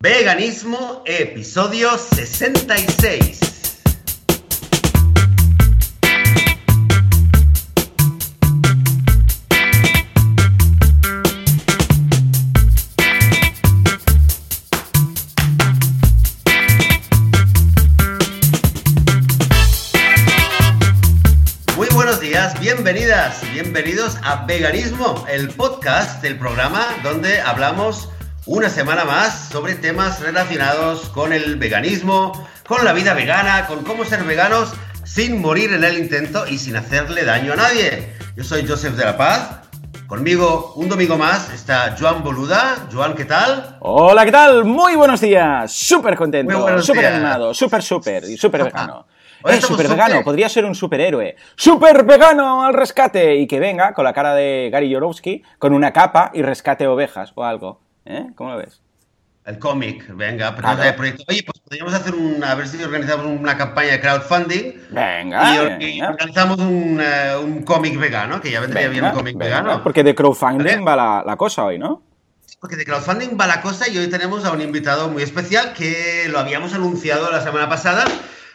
[0.00, 3.40] Veganismo, episodio 66.
[21.76, 28.08] Muy buenos días, bienvenidas, bienvenidos a Veganismo, el podcast del programa donde hablamos
[28.48, 32.32] una semana más sobre temas relacionados con el veganismo,
[32.66, 34.72] con la vida vegana, con cómo ser veganos
[35.04, 38.14] sin morir en el intento y sin hacerle daño a nadie.
[38.36, 39.60] Yo soy Joseph de la Paz.
[40.06, 42.88] Conmigo un domingo más está Joan Boluda.
[42.90, 43.76] Joan, ¿qué tal?
[43.80, 44.64] Hola, ¿qué tal?
[44.64, 45.70] Muy buenos días.
[45.70, 49.06] Súper contento, súper animado, súper, súper y súper vegano.
[49.42, 51.36] Hoy Eh, estamos súper vegano, podría ser un superhéroe.
[51.54, 53.36] ¡Súper vegano al rescate!
[53.36, 57.32] Y que venga con la cara de Gary Yourofsky, con una capa y rescate ovejas
[57.34, 57.87] o algo.
[58.08, 58.26] ¿Eh?
[58.34, 58.80] ¿Cómo lo ves?
[59.44, 60.82] El cómic, venga, Claro.
[60.82, 61.24] el proyecto.
[61.28, 65.78] Oye, pues podríamos hacer una, a ver si organizamos una campaña de crowdfunding Venga, y,
[65.78, 66.10] venga.
[66.10, 69.82] organizamos un, eh, un cómic vegano, que ya vendría bien un cómic vegano.
[69.82, 70.84] Porque de crowdfunding Vale.
[70.84, 72.02] va la, la cosa hoy, ¿no?
[72.60, 76.26] Porque de crowdfunding va la cosa y hoy tenemos a un invitado muy especial que
[76.30, 78.04] lo habíamos anunciado la semana pasada.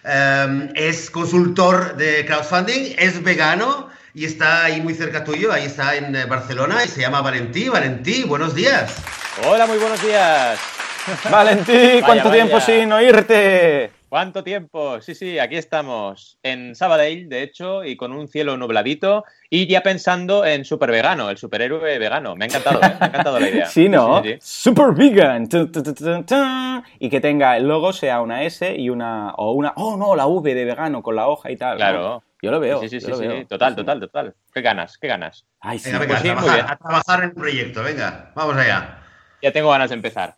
[0.03, 5.95] Eh, es consultor de crowdfunding, es vegano y está ahí muy cerca tuyo, ahí está
[5.95, 7.67] en eh, Barcelona y se llama Valentí.
[7.69, 9.01] Valentí, buenos días.
[9.47, 10.59] Hola, muy buenos días.
[11.31, 12.65] Valentí, ¿cuánto Vaya, tiempo vaya.
[12.65, 13.91] sin oírte?
[14.07, 15.01] ¿Cuánto tiempo?
[15.01, 19.81] Sí, sí, aquí estamos en Sabadell, de hecho, y con un cielo nubladito y ya
[19.81, 22.35] pensando en super vegano, el superhéroe vegano.
[22.35, 22.95] Me ha encantado, ¿eh?
[22.99, 23.65] me ha encantado la idea.
[23.71, 24.21] Sí, ¿no?
[24.21, 24.39] Sí, sí, sí.
[24.69, 25.49] Super vegan.
[25.49, 26.35] Tu, tu, tu, tu, tu.
[26.99, 29.33] Y que tenga el logo sea una S y una.
[29.37, 29.73] O una.
[29.77, 31.79] Oh, no, la V de vegano con la hoja y tal.
[31.79, 32.23] ¿no?
[32.43, 32.81] Yo lo veo.
[32.81, 33.47] Sí, sí, sí, sí, veo.
[33.47, 34.35] total, Sí, total, total.
[34.53, 35.45] Qué ganas, qué ganas.
[35.61, 35.85] Ay, sí.
[35.91, 36.73] Venga, venga, pues sí, a, muy trabajar, bien.
[36.73, 38.99] a trabajar en el proyecto, venga, vamos allá.
[39.41, 40.35] Ya tengo ganas de empezar.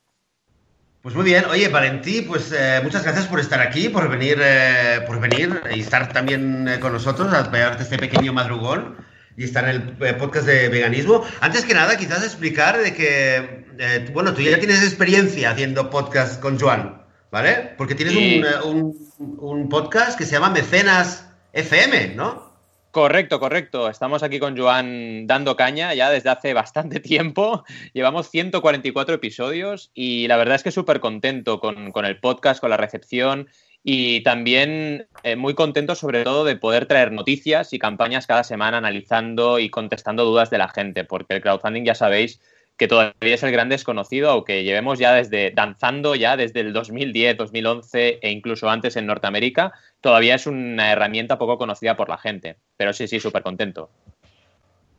[1.01, 5.01] Pues muy bien, oye Valentí, pues eh, muchas gracias por estar aquí, por venir, eh,
[5.05, 8.97] por venir y estar también eh, con nosotros, a pegarte este pequeño madrugón
[9.37, 11.23] y estar en el eh, podcast de veganismo.
[11.41, 16.39] Antes que nada, quizás explicar de que, eh, bueno, tú ya tienes experiencia haciendo podcast
[16.41, 17.73] con Joan, ¿vale?
[17.77, 18.43] Porque tienes Sí.
[18.63, 21.24] un, un- un podcast que se llama Mecenas
[21.55, 22.43] FM, ¿no?
[22.91, 23.89] Correcto, correcto.
[23.89, 27.63] Estamos aquí con Joan dando caña ya desde hace bastante tiempo.
[27.93, 32.77] Llevamos 144 episodios y la verdad es que súper contento con, el podcast, con la
[32.77, 33.47] recepción
[33.85, 38.79] y también eh, muy contento sobre todo de poder traer noticias y campañas cada semana
[38.79, 42.41] analizando y contestando dudas de la gente, porque el crowdfunding ya sabéis
[42.77, 47.37] que todavía es el gran desconocido, aunque llevemos ya desde danzando ya desde el 2010,
[47.37, 52.57] 2011 e incluso antes en Norteamérica, todavía es una herramienta poco conocida por la gente.
[52.77, 53.89] Pero sí, sí, súper contento.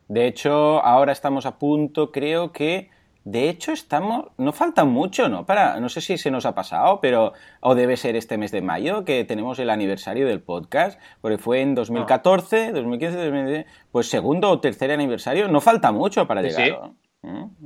[0.08, 2.90] De hecho, ahora estamos a punto, creo que.
[3.24, 4.26] De hecho, estamos.
[4.38, 5.44] No falta mucho, ¿no?
[5.46, 5.80] Para.
[5.80, 7.32] No sé si se nos ha pasado, pero.
[7.60, 11.00] O debe ser este mes de mayo, que tenemos el aniversario del podcast.
[11.20, 13.66] Porque fue en 2014, 2015, 2016.
[13.90, 15.48] Pues segundo o tercer aniversario.
[15.48, 16.80] No falta mucho para Sí, llegar.
[16.84, 17.05] sí.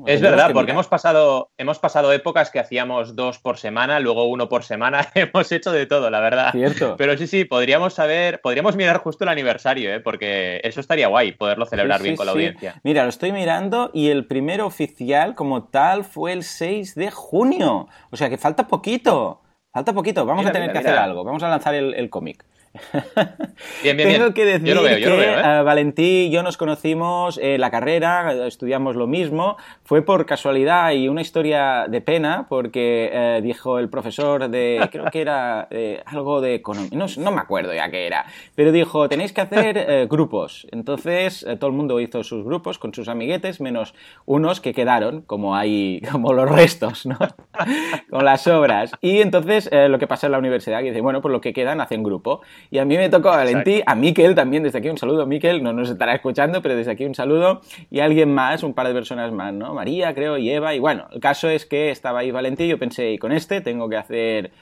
[0.06, 0.76] Es verdad, que porque mirar.
[0.76, 5.52] hemos pasado, hemos pasado épocas que hacíamos dos por semana, luego uno por semana, hemos
[5.52, 6.52] hecho de todo, la verdad.
[6.52, 6.96] Cierto.
[6.96, 10.00] Pero sí, sí, podríamos saber, podríamos mirar justo el aniversario, ¿eh?
[10.00, 12.38] porque eso estaría guay, poderlo celebrar Sí, bien sí, con la sí.
[12.38, 12.80] audiencia.
[12.82, 17.88] Mira, lo estoy mirando y el primero oficial como tal fue el 6 de junio.
[18.10, 19.42] O sea que falta poquito.
[19.72, 20.24] Falta poquito.
[20.26, 21.22] Vamos Mira, a tener mira, que hacer algo.
[21.22, 22.44] Vamos a lanzar el, el cómic.
[23.82, 24.32] Bien, bien, Tengo bien.
[24.32, 25.42] que decir yo lo veo, yo que lo veo, ¿eh?
[25.44, 30.92] eh, Valentí y yo nos conocimos en la carrera, estudiamos lo mismo, fue por casualidad
[30.92, 36.02] y una historia de pena, porque eh, dijo el profesor de, creo que era eh,
[36.06, 39.76] algo de economía, no, no me acuerdo ya qué era, pero dijo, tenéis que hacer
[39.76, 40.66] eh, grupos.
[40.70, 43.94] Entonces eh, todo el mundo hizo sus grupos con sus amiguetes, menos
[44.26, 47.18] unos que quedaron, como hay, como los restos, ¿no?
[48.10, 48.92] con las obras.
[49.00, 51.52] Y entonces eh, lo que pasa en la universidad, que dice, bueno, pues lo que
[51.52, 52.42] quedan hacen grupo.
[52.70, 55.62] Y a mí me tocó a Valentí, a Miquel también, desde aquí un saludo, Miquel,
[55.62, 57.60] no nos estará escuchando, pero desde aquí un saludo,
[57.90, 59.74] y alguien más, un par de personas más, ¿no?
[59.74, 63.12] María, creo, y Eva, y bueno, el caso es que estaba ahí Valentí, yo pensé,
[63.12, 64.52] y con este tengo que hacer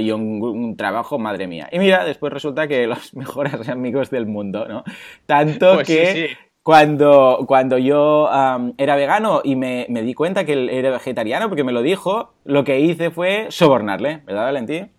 [0.00, 1.68] yo un, un trabajo, madre mía.
[1.72, 4.84] Y mira, después resulta que los mejores amigos del mundo, ¿no?
[5.26, 6.06] Tanto Pues sí, que...
[6.12, 6.36] sí.
[6.62, 11.48] Cuando, cuando yo am, era vegano y me, me di cuenta que él era vegetariano
[11.48, 14.90] porque me lo dijo, lo que hice fue sobornarle, ¿verdad, Valentín?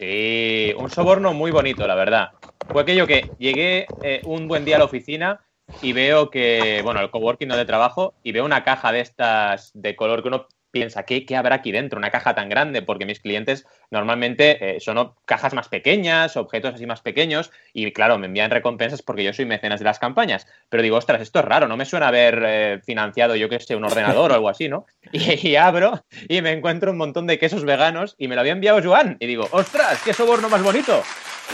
[0.00, 2.30] Sí, un soborno muy bonito, la verdad.
[2.72, 5.44] Fue aquello que llegué eh, un buen día a la oficina
[5.82, 9.72] y veo que, bueno, el coworking no de trabajo, y veo una caja de estas
[9.74, 11.98] de color que uno piensa, ¿qué, ¿qué, habrá aquí dentro?
[11.98, 16.86] Una caja tan grande, porque mis clientes normalmente eh, son cajas más pequeñas, objetos así
[16.86, 20.46] más pequeños, y claro, me envían recompensas porque yo soy mecenas de las campañas.
[20.68, 23.76] Pero digo, ostras, esto es raro, no me suena haber eh, financiado, yo que sé,
[23.76, 24.86] un ordenador o algo así, ¿no?
[25.12, 28.52] Y, y, abro y me encuentro un montón de quesos veganos y me lo había
[28.52, 29.16] enviado Joan.
[29.18, 31.02] Y digo, ostras, qué soborno más bonito.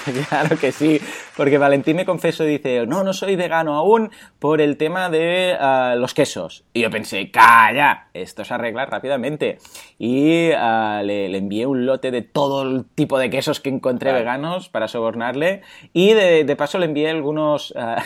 [0.28, 1.00] Claro que sí,
[1.36, 5.56] porque Valentín me confesó y dice, no, no soy vegano aún por el tema de
[5.60, 6.64] uh, los quesos.
[6.72, 9.58] Y yo pensé, calla, esto se arregla rápidamente.
[9.98, 14.10] Y uh, le, le, envié un lote de todo el tipo de quesos que encontré
[14.10, 14.24] claro.
[14.24, 15.62] veganos para sobornarle.
[15.92, 18.00] Y de, de, paso le envié algunos, uh,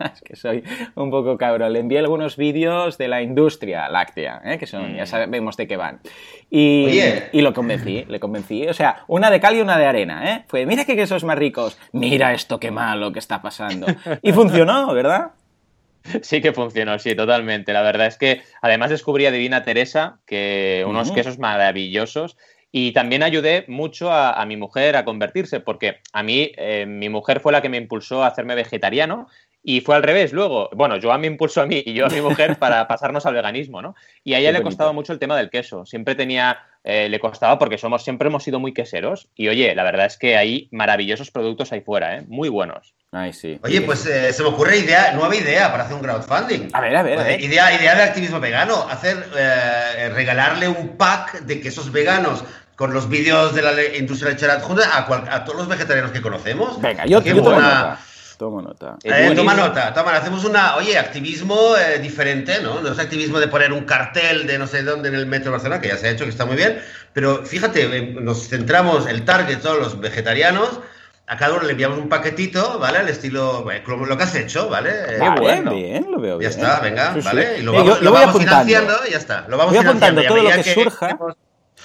[0.14, 0.62] es que soy
[0.94, 4.58] un poco cabrón, le envié algunos vídeos de la industria láctea, ¿eh?
[4.58, 4.96] que son, mm.
[4.96, 6.00] ya sabemos de qué van.
[6.50, 6.88] Y,
[7.32, 8.66] y, lo convencí, le convencí.
[8.66, 10.44] O sea, una de cal y una de arena, ¿eh?
[10.48, 13.86] Fue, mira qué quesos más ricos, mira esto qué malo que está pasando.
[14.22, 15.32] Y funcionó, ¿verdad?
[16.22, 17.72] Sí que funcionó, sí, totalmente.
[17.72, 21.14] La verdad es que además descubrí a Divina Teresa, que unos uh -huh.
[21.14, 22.36] quesos maravillosos.
[22.72, 27.08] Y también ayudé mucho a, a, mi mujer a convertirse, porque a mí, eh, mi
[27.08, 29.26] mujer fue la que me impulsó a hacerme vegetariano
[29.62, 30.70] y fue al revés luego.
[30.72, 33.82] Bueno, Joan me impulsó a mí y yo a mi mujer para pasarnos al veganismo,
[33.82, 33.94] ¿no?
[34.24, 35.84] Y a ella Qué le costaba mucho el tema del queso.
[35.84, 39.28] Siempre tenía, eh, le costaba porque somos, siempre hemos sido muy queseros.
[39.34, 42.24] Y oye, la verdad es que hay maravillosos productos ahí fuera, ¿eh?
[42.26, 42.94] Muy buenos.
[43.12, 43.58] Ay, sí.
[43.62, 46.70] Oye, pues eh, se me ocurre idea, nueva idea para hacer un crowdfunding.
[46.72, 47.18] A ver, a ver.
[47.18, 47.40] A ver.
[47.40, 48.86] Idea, idea de activismo vegano.
[48.88, 52.44] Hacer, eh, regalarle un pack de quesos veganos
[52.76, 56.22] con los vídeos de la industria lechera adjunta a, cual, a todos los vegetarianos que
[56.22, 56.80] conocemos.
[56.80, 58.00] Venga, yo, yo tomo nota.
[58.40, 58.96] Tomo nota.
[59.04, 62.80] Eh, toma nota, toma, hacemos una, oye, activismo eh, diferente, ¿no?
[62.80, 65.58] No es activismo de poner un cartel de no sé dónde en el metro de
[65.58, 66.80] Barcelona, que ya se ha hecho, que está muy bien,
[67.12, 70.80] pero fíjate, eh, nos centramos, el target, todos los vegetarianos,
[71.26, 72.96] a cada uno le enviamos un paquetito, ¿vale?
[72.96, 74.90] Al estilo, como lo que has hecho, ¿vale?
[75.20, 75.74] Ah, bueno.
[75.74, 76.50] bien, lo veo bien.
[76.50, 77.58] Ya está, venga, sí, ¿vale?
[77.58, 79.44] Y lo vamos, yo, lo lo vamos financiando y ya está.
[79.48, 81.18] Lo vamos voy apuntando todo lo que, que surja.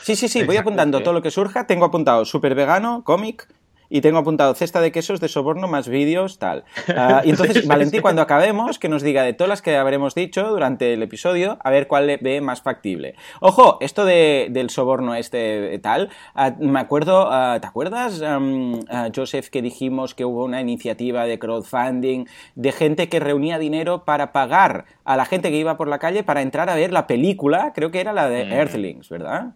[0.04, 1.68] Sí, sí, sí, voy apuntando todo lo que surja.
[1.68, 3.46] Tengo apuntado super vegano, cómic,
[3.90, 6.64] y tengo apuntado cesta de quesos de soborno más vídeos, tal.
[6.88, 10.48] Uh, y entonces, Valentín, cuando acabemos, que nos diga de todas las que habremos dicho
[10.50, 13.16] durante el episodio, a ver cuál le ve más factible.
[13.42, 18.80] Ojo, esto de, del soborno este tal, uh, me acuerdo, uh, ¿te acuerdas, um,
[19.16, 24.32] Joseph, que dijimos que hubo una iniciativa de crowdfunding de gente que reunía dinero para
[24.32, 27.74] pagar a la gente que iba por la calle para entrar a ver la película,
[27.74, 28.52] creo que era la de mm.
[28.52, 29.54] Earthlings, ¿verdad?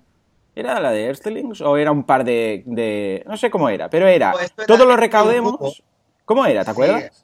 [0.59, 3.23] ¿Era la de Earthlings o era un par de, de...
[3.25, 5.81] no sé cómo era, pero era, pues todo lo recaudemos...
[6.25, 6.63] ¿Cómo era?
[6.63, 7.09] ¿Te acuerdas?
[7.11, 7.23] Sí.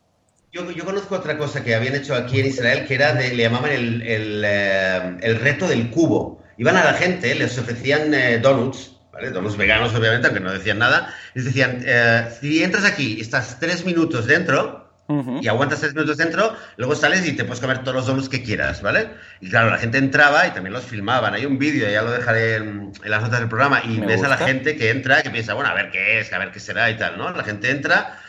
[0.51, 3.43] Yo, yo, conozco otra cosa que habían hecho aquí en Israel que era de, le
[3.43, 6.41] llamaban el, el, eh, el reto del cubo.
[6.57, 9.29] Iban a la gente, les ofrecían eh, donuts, ¿vale?
[9.31, 11.13] Donuts veganos, obviamente, aunque no decían nada.
[11.33, 15.43] Les decían, eh, si entras aquí, estás tres minutos dentro, Uh -huh.
[15.43, 18.41] y aguantas tres minutos dentro, luego sales y te puedes comer todos los donuts que
[18.41, 19.09] quieras, ¿vale?
[19.39, 21.33] Y claro, la gente entraba y también los filmaban.
[21.35, 24.17] Hay un vídeo, ya lo dejaré en, en, las notas del programa, y Me ves
[24.17, 24.33] gusta.
[24.33, 26.59] a la gente que entra, que piensa, bueno, a ver qué es, a ver qué
[26.59, 27.29] será y tal, ¿no?
[27.31, 28.19] La gente entra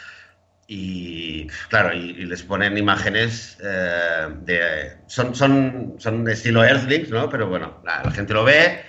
[0.67, 4.97] y, claro, y, y les ponen imágenes eh, de...
[5.07, 7.31] Son, son, son de estilo Earthlings, ¿no?
[7.31, 8.85] Pero bueno, la, la gente lo ve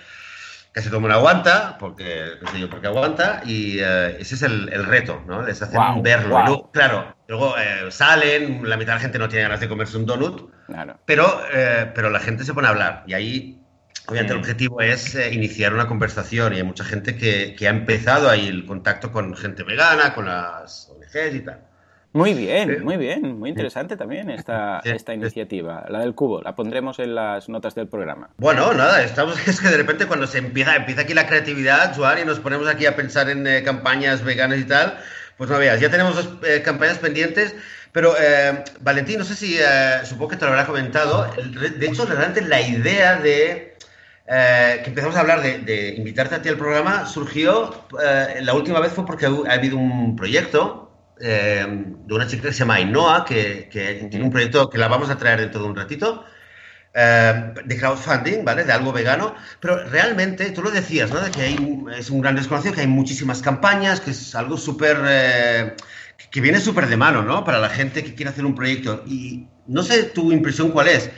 [0.78, 4.44] casi todo el mundo aguanta, porque, no sé yo, porque aguanta, y uh, ese es
[4.44, 5.42] el, el, reto, ¿no?
[5.42, 6.36] Les hacen wow, verlo.
[6.36, 6.46] Wow.
[6.46, 9.98] Luego, claro, luego eh, salen, la mitad de la gente no tiene ganas de comerse
[9.98, 11.00] un donut, claro.
[11.04, 13.60] pero, eh, pero la gente se pone a hablar, y ahí,
[14.06, 14.38] obviamente, sí.
[14.38, 18.30] el objetivo es eh, iniciar una conversación, y hay mucha gente que, que ha empezado
[18.30, 21.60] ahí el contacto con gente vegana, con las ONGs y tal.
[22.14, 27.00] Muy bien, muy bien, muy interesante también esta, esta iniciativa, la del cubo, la pondremos
[27.00, 28.30] en las notas del programa.
[28.38, 32.20] Bueno, nada, estamos, es que de repente cuando se empieza, empieza aquí la creatividad, Joan,
[32.20, 34.98] y nos ponemos aquí a pensar en eh, campañas veganas y tal,
[35.38, 37.56] pues no veas, ya tenemos dos eh, campañas pendientes,
[37.92, 41.32] pero eh, Valentín, no sé si, eh, supongo que te lo habrá comentado,
[41.80, 43.76] de hecho, realmente la idea de...
[44.30, 48.54] Eh, que empezamos a hablar de, de, invitarte a ti al programa surgió, eh, la
[48.56, 50.87] última vez fue porque ha habido un proyecto
[51.22, 54.88] eh, de una chica que se llama Ainhoa, que, que, tiene un proyecto que la
[54.88, 56.26] vamos a traer dentro de un ratito,
[56.94, 58.64] eh, de crowdfunding, ¿vale?
[58.64, 61.20] De algo vegano, pero realmente, tú lo decías, ¿no?
[61.22, 64.98] De que hay, es un gran desconocido, que hay muchísimas campañas, que es algo súper...
[65.08, 65.76] Eh,
[66.32, 67.44] que viene súper de mano, ¿no?
[67.44, 69.04] Para la gente que quiere hacer un proyecto.
[69.06, 71.12] Y no sé tu impresión cuál es.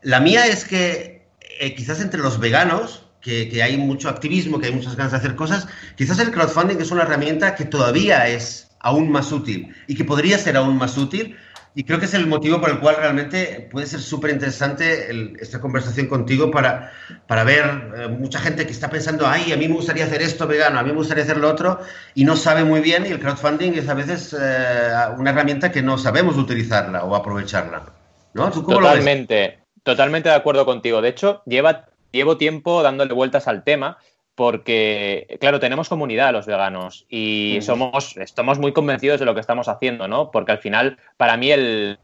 [0.00, 1.28] La mía es que
[1.60, 5.18] eh, quizás entre los veganos, que, que, hay mucho activismo, que hay muchas ganas de
[5.18, 9.94] hacer cosas, quizás el crowdfunding es una herramienta que todavía es aún más útil y
[9.94, 11.36] que podría ser aún más útil.
[11.74, 15.60] Y creo que es el motivo por el cual realmente puede ser súper interesante esta
[15.60, 16.90] conversación contigo para,
[17.26, 20.46] para ver eh, mucha gente que está pensando, ay, a mí me gustaría hacer esto
[20.46, 21.78] vegano, a mí me gustaría hacer lo otro,
[22.14, 25.82] y no sabe muy bien, y el crowdfunding es a veces eh, una herramienta que
[25.82, 27.82] no sabemos utilizarla o aprovecharla.
[28.32, 28.50] ¿No?
[28.50, 31.02] ¿Tú cómo Totalmente, totalmente de acuerdo contigo.
[31.02, 31.84] De hecho, lleva
[32.16, 33.98] llevo tiempo dándole vueltas al tema
[34.36, 39.66] porque, claro, tenemos comunidad los veganos y somos, estamos muy convencidos de lo que estamos
[39.66, 40.30] haciendo, ¿no?
[40.30, 41.98] Porque al final, para mí, el,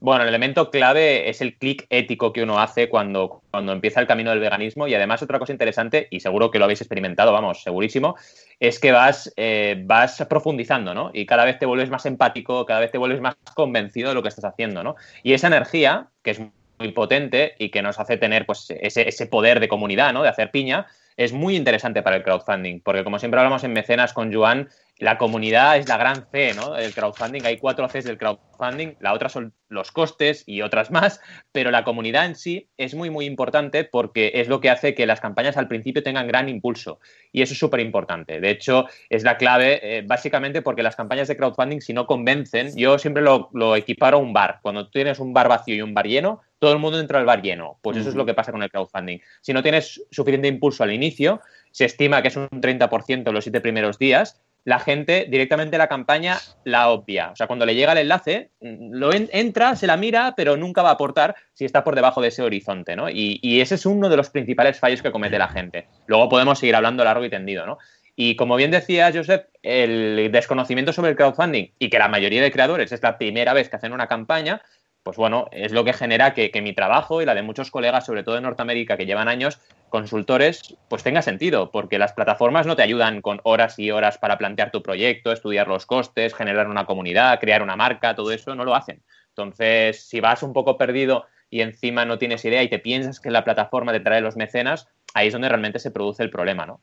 [0.00, 4.08] bueno, el elemento clave es el clic ético que uno hace cuando, cuando empieza el
[4.08, 7.62] camino del veganismo y además otra cosa interesante, y seguro que lo habéis experimentado, vamos,
[7.62, 8.16] segurísimo,
[8.58, 11.12] es que vas, eh, vas profundizando, ¿no?
[11.14, 14.22] Y cada vez te vuelves más empático, cada vez te vuelves más convencido de lo
[14.24, 14.96] que estás haciendo, ¿no?
[15.22, 19.26] Y esa energía, que es muy potente y que nos hace tener pues ese, ese
[19.26, 20.24] poder de comunidad, ¿no?
[20.24, 24.12] De hacer piña, es muy interesante para el crowdfunding, porque como siempre hablamos en mecenas
[24.12, 26.76] con Joan, la comunidad es la gran C, ¿no?
[26.76, 31.20] El crowdfunding, hay cuatro Cs del crowdfunding, la otra son los costes y otras más,
[31.50, 35.06] pero la comunidad en sí es muy, muy importante porque es lo que hace que
[35.06, 37.00] las campañas al principio tengan gran impulso
[37.32, 38.40] y eso es súper importante.
[38.40, 42.76] De hecho, es la clave, eh, básicamente porque las campañas de crowdfunding, si no convencen,
[42.76, 44.60] yo siempre lo, lo equiparo a un bar.
[44.62, 47.42] Cuando tienes un bar vacío y un bar lleno, todo el mundo entra al bar
[47.42, 47.78] lleno.
[47.82, 49.18] Pues eso es lo que pasa con el crowdfunding.
[49.40, 53.44] Si no tienes suficiente impulso al inicio, se estima que es un 30% en los
[53.44, 57.30] siete primeros días, la gente directamente la campaña la obvia.
[57.30, 60.90] O sea, cuando le llega el enlace, lo entra, se la mira, pero nunca va
[60.90, 63.08] a aportar si está por debajo de ese horizonte, ¿no?
[63.08, 65.86] Y, y, ese es uno de los principales fallos que comete la gente.
[66.06, 67.78] Luego podemos seguir hablando largo y tendido, ¿no?
[68.20, 72.50] Y como bien decía Joseph, el desconocimiento sobre el crowdfunding y que la mayoría de
[72.50, 74.60] creadores es la primera vez que hacen una campaña,
[75.02, 78.24] pues bueno, es lo que genera que, mi trabajo y la de muchos colegas, sobre
[78.24, 82.82] todo en Norteamérica, que llevan años, consultores, pues tenga sentido, porque las plataformas no te
[82.82, 87.40] ayudan con horas y horas para plantear tu proyecto, estudiar los costes, generar una comunidad,
[87.40, 89.02] crear una marca, todo eso no lo hacen.
[89.28, 93.30] Entonces, si vas un poco perdido y encima no tienes idea y te piensas que
[93.30, 96.80] la plataforma te trae los mecenas, ahí es donde realmente se produce el problema, ¿no?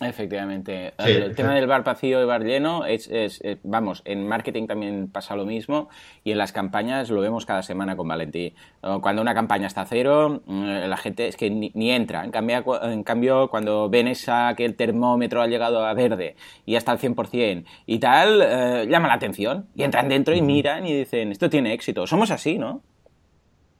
[0.00, 0.94] Efectivamente.
[0.98, 5.10] el tema del bar vacío y bar lleno es, es, eh, vamos, en marketing también
[5.10, 5.90] pasa lo mismo
[6.24, 8.54] y en las campañas lo vemos cada semana con Valentí.
[8.80, 12.24] Cuando una campaña está a cero, mm, la gente es que ni, entra.
[12.24, 16.76] En cambio, en cambio, cuando ven esa que el termómetro ha llegado a verde y
[16.76, 20.96] hasta al 100% y tal, eh, llama la atención y entran dentro y miran y
[20.96, 22.06] dicen, esto tiene éxito.
[22.06, 22.82] Somos así, ¿no?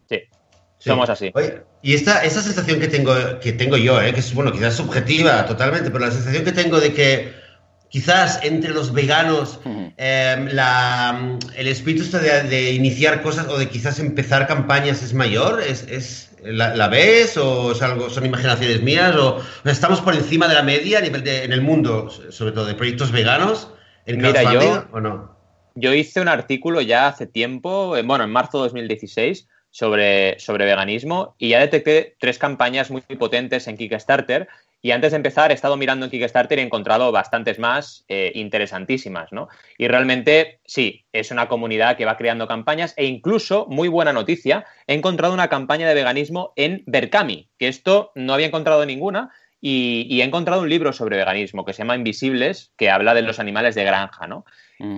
[0.06, 0.18] Sí,
[0.80, 1.32] somos así.
[1.82, 5.44] y esta, esta sensación que tengo, que tengo yo, eh, que es, bueno, quizás subjetiva
[5.46, 7.32] totalmente, pero la sensación que tengo de que
[7.90, 13.98] quizás entre los veganos em, la, el espíritu de, de, iniciar cosas o de quizás
[13.98, 19.42] empezar campañas es mayor, es, es ¿la, ves o es algo, son imaginaciones mías o,
[19.64, 22.74] estamos por encima de la media a nivel de, en el mundo, sobre todo de
[22.74, 23.70] proyectos veganos,
[24.06, 25.36] en Mira, yo, o no?
[25.74, 31.34] Yo hice un artículo ya hace tiempo, bueno, en marzo de 2016, sobre, sobre veganismo
[31.38, 34.48] y ya detecté tres campañas muy potentes en Kickstarter
[34.82, 38.32] y antes de empezar he estado mirando en Kickstarter y he encontrado bastantes más eh,
[38.34, 39.48] interesantísimas, ¿no?
[39.76, 44.64] Y realmente sí, es una comunidad que va creando campañas e incluso, muy buena noticia,
[44.86, 50.06] he encontrado una campaña de veganismo en Berkami, que esto no había encontrado ninguna y,
[50.08, 53.38] y he encontrado un libro sobre veganismo que se llama Invisibles, que habla de los
[53.38, 54.46] animales de granja, ¿no?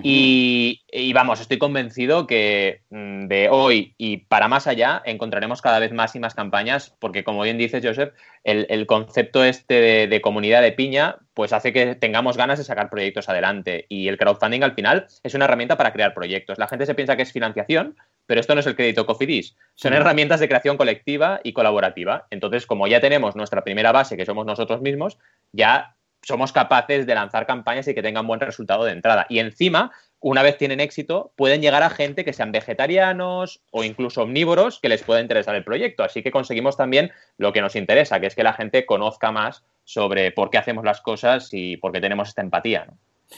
[0.03, 5.91] Y, vamos, estoy convencido que mm, de hoy y para más allá encontraremos cada vez
[5.91, 8.13] más y más campañas, porque como bien dices, Joseph,
[8.43, 13.29] el, concepto este de, comunidad de piña, pues hace que tengamos ganas de sacar proyectos
[13.29, 13.85] adelante.
[13.89, 16.57] Y el crowdfunding al final es una herramienta para crear proyectos.
[16.57, 19.55] La gente se piensa que es financiación, pero esto no es el crédito Cofidis.
[19.75, 22.27] Son herramientas de creación colectiva y colaborativa.
[22.29, 25.17] Entonces, como ya tenemos nuestra primera base, que somos nosotros mismos,
[25.51, 29.25] ya somos capaces de lanzar campañas y que tengan buen resultado de entrada.
[29.29, 34.23] Y encima, una vez tienen éxito, pueden llegar a gente que sean vegetarianos o incluso
[34.23, 36.03] omnívoros que les pueda interesar el proyecto.
[36.03, 39.63] Así que conseguimos también lo que nos interesa, que es que la gente conozca más
[39.83, 42.87] sobre por qué hacemos las cosas y por qué tenemos esta empatía.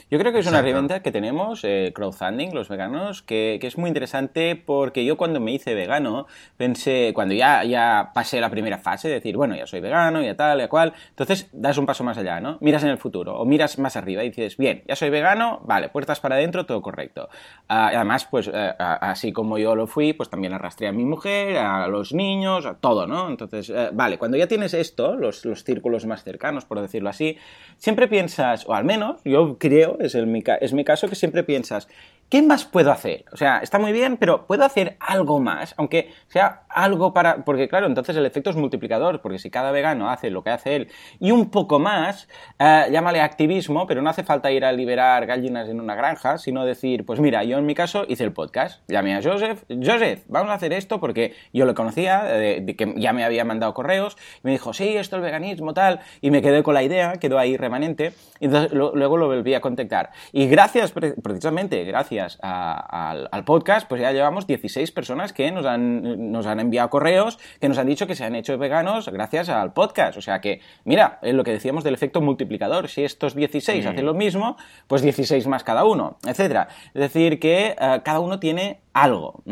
[0.09, 3.77] Yo creo que es una herramienta que tenemos, eh, crowdfunding, los veganos, que, que, es
[3.77, 8.77] muy interesante porque yo cuando me hice vegano, pensé, cuando ya, ya pasé la primera
[8.77, 12.03] fase, de decir, bueno, ya soy vegano, ya tal, ya cual, entonces das un paso
[12.03, 12.57] más allá, ¿no?
[12.61, 15.89] Miras en el futuro o miras más arriba y dices, bien, ya soy vegano, vale,
[15.89, 17.29] puertas para adentro, todo correcto.
[17.69, 21.57] Uh, además, pues uh, así como yo lo fui, pues también arrastré a mi mujer,
[21.57, 23.29] a los niños, a todo, ¿no?
[23.29, 27.37] Entonces, uh, vale, cuando ya tienes esto, los, los círculos más cercanos, por decirlo así,
[27.77, 31.87] siempre piensas, o al menos yo creo es, el, es mi caso, que siempre piensas,
[32.29, 33.25] ¿qué más puedo hacer?
[33.31, 35.73] O sea, está muy bien, pero ¿puedo hacer algo más?
[35.77, 37.45] Aunque sea algo para...
[37.45, 40.75] Porque claro, entonces el efecto es multiplicador, porque si cada vegano hace lo que hace
[40.75, 42.27] él y un poco más,
[42.59, 46.65] eh, llámale activismo, pero no hace falta ir a liberar gallinas en una granja, sino
[46.65, 50.51] decir, pues mira, yo en mi caso hice el podcast, llamé a Joseph, Joseph, vamos
[50.51, 54.39] a hacer esto porque yo lo conocía, de, que ya me había mandado correos, y
[54.43, 57.55] me dijo, sí, esto es veganismo, tal, y me quedé con la idea, quedó ahí
[57.55, 60.11] remanente, y entonces luego lo volví a contactar.
[60.31, 66.31] Y gracias, precisamente, gracias gracias al, podcast, pues ya llevamos 16 personas que nos han,
[66.31, 69.73] nos han enviado correos, que nos han dicho que se han hecho veganos gracias al
[69.73, 70.17] podcast.
[70.17, 72.87] O sea que, mira, es lo que decíamos del efecto multiplicador.
[72.87, 74.57] Si estos 16 hacen lo mismo,
[74.87, 76.67] pues 16 más cada uno, etcétera.
[76.93, 79.43] Es decir, que eh, cada uno tiene algo,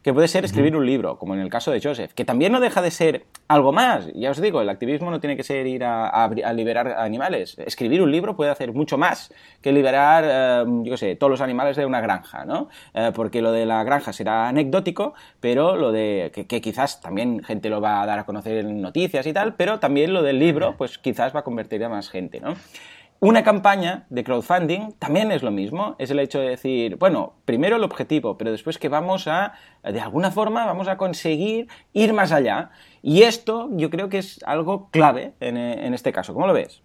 [0.00, 2.60] que puede ser escribir un libro, como en el caso de Joseph, que también no
[2.60, 4.06] deja de ser algo más.
[4.14, 7.58] Ya os digo, el activismo no tiene que ser ir a, liberar animales.
[7.58, 11.76] Escribir un libro puede hacer mucho más que liberar, eh, yo sé, todos los animales
[11.76, 12.68] de una granja, ¿no?
[12.94, 17.42] Eh, porque lo de la granja será anecdótico, pero lo de que, que, quizás también
[17.42, 20.38] gente lo va a dar a conocer en noticias y tal, pero también lo del
[20.38, 22.54] libro, pues quizás va a convertir a más gente, ¿no?
[23.24, 27.76] Una campaña de crowdfunding también es lo mismo, es el hecho de decir, bueno, primero
[27.76, 29.52] el objetivo, pero después que vamos a,
[29.84, 32.70] de alguna forma, vamos a conseguir ir más allá.
[33.00, 36.34] Y esto yo creo que es algo clave en, este caso.
[36.34, 36.82] ¿Cómo lo ves?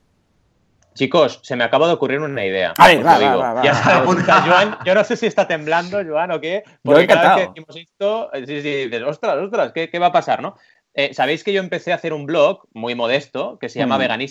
[0.94, 2.76] Chicos, se me acaba de ocurrir una idea.
[2.78, 3.74] A ver, va, va, va, ya
[4.46, 6.62] Joan, yo no sé si está temblando, Joan, o qué.
[6.84, 10.44] Porque cada vez que decimos esto, sí, sí, dices, ostras, ostras, ¿qué, va a pasar,
[10.44, 10.56] no?
[10.94, 14.22] Eh, Sabéis que yo empecé a hacer un blog muy modesto que se llama mm.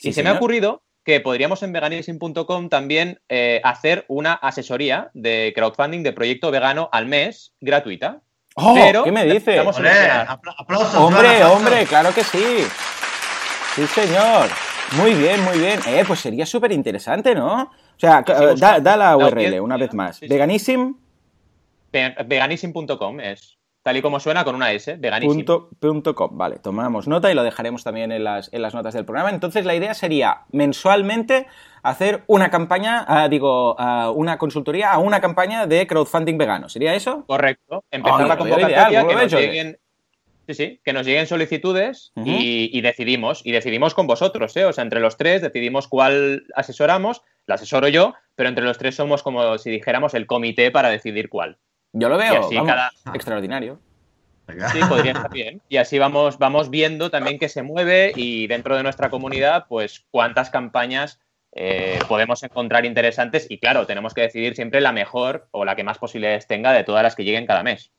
[0.00, 5.52] y se me ha ocurrido que podríamos en veganism.com también eh, hacer una asesoría de
[5.54, 8.22] crowdfunding de proyecto vegano al mes gratuita.
[8.56, 9.60] Oh, ¿Qué me dices?
[9.66, 9.90] Hombre,
[10.56, 10.94] aplausos.
[10.94, 12.64] Hombre, hombre, claro que sí.
[13.74, 14.48] Sí, señor.
[14.92, 15.80] Muy bien, muy bien.
[15.88, 17.62] Eh, pues sería súper interesante, ¿no?
[17.62, 18.22] O sea,
[18.56, 20.20] da, la URL una vez más.
[20.20, 20.92] Veganism.
[21.92, 23.58] Veganism.com es.
[23.84, 25.68] Tal y como suena con una S, veganismo.
[25.78, 29.28] Punto, vale, tomamos nota y lo dejaremos también en las, en las notas del programa.
[29.28, 31.46] Entonces la idea sería mensualmente
[31.82, 36.70] hacer una campaña, ah, digo, ah, una consultoría a una campaña de crowdfunding vegano.
[36.70, 37.26] ¿Sería eso?
[37.26, 37.84] Correcto.
[37.90, 39.78] Empezar la convocatoria, que nos lleguen,
[40.46, 43.42] sí, sí, que nos lleguen solicitudes y, decidimos.
[43.44, 44.64] Y decidimos con vosotros, ¿eh?
[44.64, 47.20] O sea, entre los tres decidimos cuál asesoramos.
[47.44, 51.28] La asesoro yo, pero entre los tres somos como si dijéramos el comité para decidir
[51.28, 51.58] cuál.
[51.94, 52.50] Yo lo veo
[53.14, 53.78] extraordinario.
[54.72, 55.62] Sí, podría estar bien.
[55.68, 60.04] Y así vamos, vamos viendo también que se mueve y dentro de nuestra comunidad, pues
[60.10, 61.20] cuántas campañas
[61.52, 63.46] eh, podemos encontrar interesantes.
[63.48, 66.84] Y claro, tenemos que decidir siempre la mejor o la que más posibilidades tenga de
[66.84, 67.92] todas las que lleguen cada mes.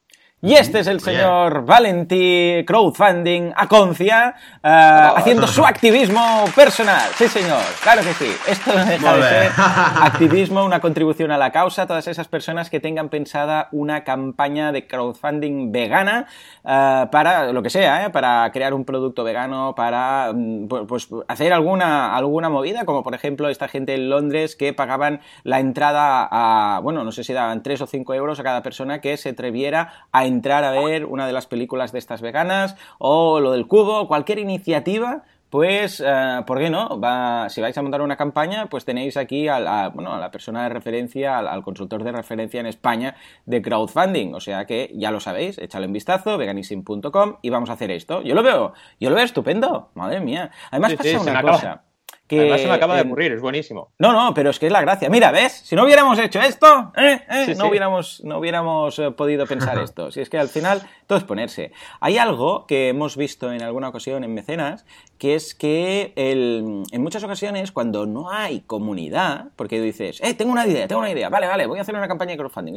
[0.46, 7.10] Y este es el señor Valenti Crowdfunding Aconcia uh, haciendo su activismo personal.
[7.16, 8.32] Sí, señor, claro que sí.
[8.48, 11.88] Esto no deja de ser activismo, una contribución a la causa.
[11.88, 16.28] Todas esas personas que tengan pensada una campaña de crowdfunding vegana
[16.64, 18.10] uh, para lo que sea, ¿eh?
[18.12, 23.50] para crear un producto vegano, para mm, pues, hacer alguna, alguna movida, como por ejemplo
[23.50, 27.82] esta gente en Londres que pagaban la entrada a, bueno, no sé si daban 3
[27.82, 31.34] o 5 euros a cada persona que se atreviera a entrar a ver una de
[31.34, 35.24] las películas de estas veganas o lo del cubo, cualquier iniciativa
[35.56, 37.00] pues, eh, ¿por qué no?
[37.00, 40.64] Va, si vais a montar una campaña, pues tenéis aquí a, bueno, a la persona
[40.64, 44.34] de referencia, al, consultor de referencia en España de crowdfunding.
[44.34, 48.22] O sea que ya lo sabéis, échale un vistazo, veganism.com y vamos a hacer esto.
[48.22, 50.52] Yo lo veo, yo lo veo estupendo, madre mía.
[50.72, 51.84] Además pasa una cosa.
[52.28, 53.92] Que, Además se me acaba de ocurrir, es buenísimo.
[54.00, 55.10] No, no, pero es que es la gracia.
[55.10, 55.62] Mira, ¿ves?
[55.64, 57.22] Si no hubiéramos hecho esto, ¿eh?
[57.30, 57.56] ¿Eh?
[57.56, 60.12] no, Hubiéramos, no hubiéramos eh, podido pensar esto.
[60.12, 61.72] Si es que al final todo es ponerse.
[62.00, 64.86] Hay algo que hemos visto en alguna ocasión en Mecenas,
[65.18, 70.52] que es que el, en muchas ocasiones cuando no hay comunidad, porque dices, eh, tengo
[70.52, 72.76] una idea, tengo una idea, vale, vale, voy a hacer una campaña de crowdfunding.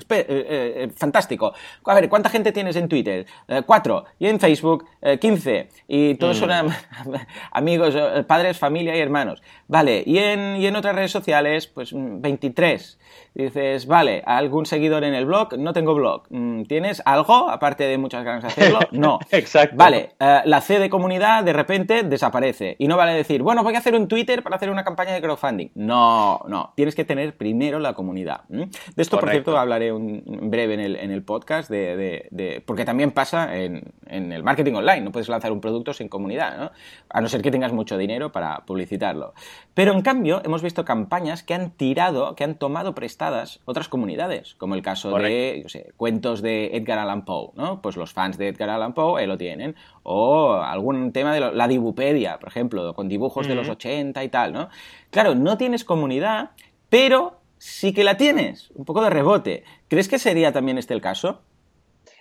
[0.94, 1.52] fantástico.
[1.84, 3.26] A ver, ¿cuánta gente tienes en Twitter?
[3.66, 4.04] cuatro.
[4.18, 4.86] Y en Facebook,
[5.20, 5.68] quince.
[5.86, 6.40] Y todos mm.
[6.40, 6.50] son
[7.52, 7.94] amigos,
[8.26, 9.42] padres, familia y hermanos.
[9.68, 12.98] Vale, y en, y en otras redes sociales, pues 23.
[12.98, 16.22] Mm, dices, vale, algún seguidor en el blog, no tengo blog.
[16.30, 18.78] Mm, ¿Tienes algo, aparte de muchas ganas de hacerlo?
[18.90, 19.18] No.
[19.30, 19.76] Exacto.
[19.76, 22.76] Vale, eh, la C de comunidad de repente desaparece.
[22.78, 25.20] Y no vale decir, bueno, voy a hacer un Twitter para hacer una campaña de
[25.20, 25.68] crowdfunding.
[25.74, 26.72] No, no.
[26.74, 28.44] Tienes que tener primero la comunidad.
[28.48, 33.12] De esto, por cierto, hablaré un, breve en el, en el podcast, de, porque también
[33.12, 35.02] pasa en, en el marketing online.
[35.02, 36.70] No puedes lanzar un producto sin comunidad, ¿no?
[37.10, 39.34] A no ser que tengas mucho dinero para publicitarlo.
[39.74, 44.54] Pero en cambio, hemos visto campañas que han tirado, que han tomado prestadas otras comunidades,
[44.54, 47.80] como el caso de, yo sé, cuentos de Edgar Allan Poe, ¿no?
[47.80, 49.76] Pues los fans de Edgar Allan Poe lo tienen.
[50.02, 54.52] O algún tema de la Dibupedia, por ejemplo, con dibujos de los 80 y tal,
[54.52, 54.68] ¿no?
[55.10, 56.50] Claro, no tienes comunidad,
[56.88, 58.70] pero sí que la tienes.
[58.74, 59.64] Un poco de rebote.
[59.88, 61.42] ¿Crees que sería también este el caso?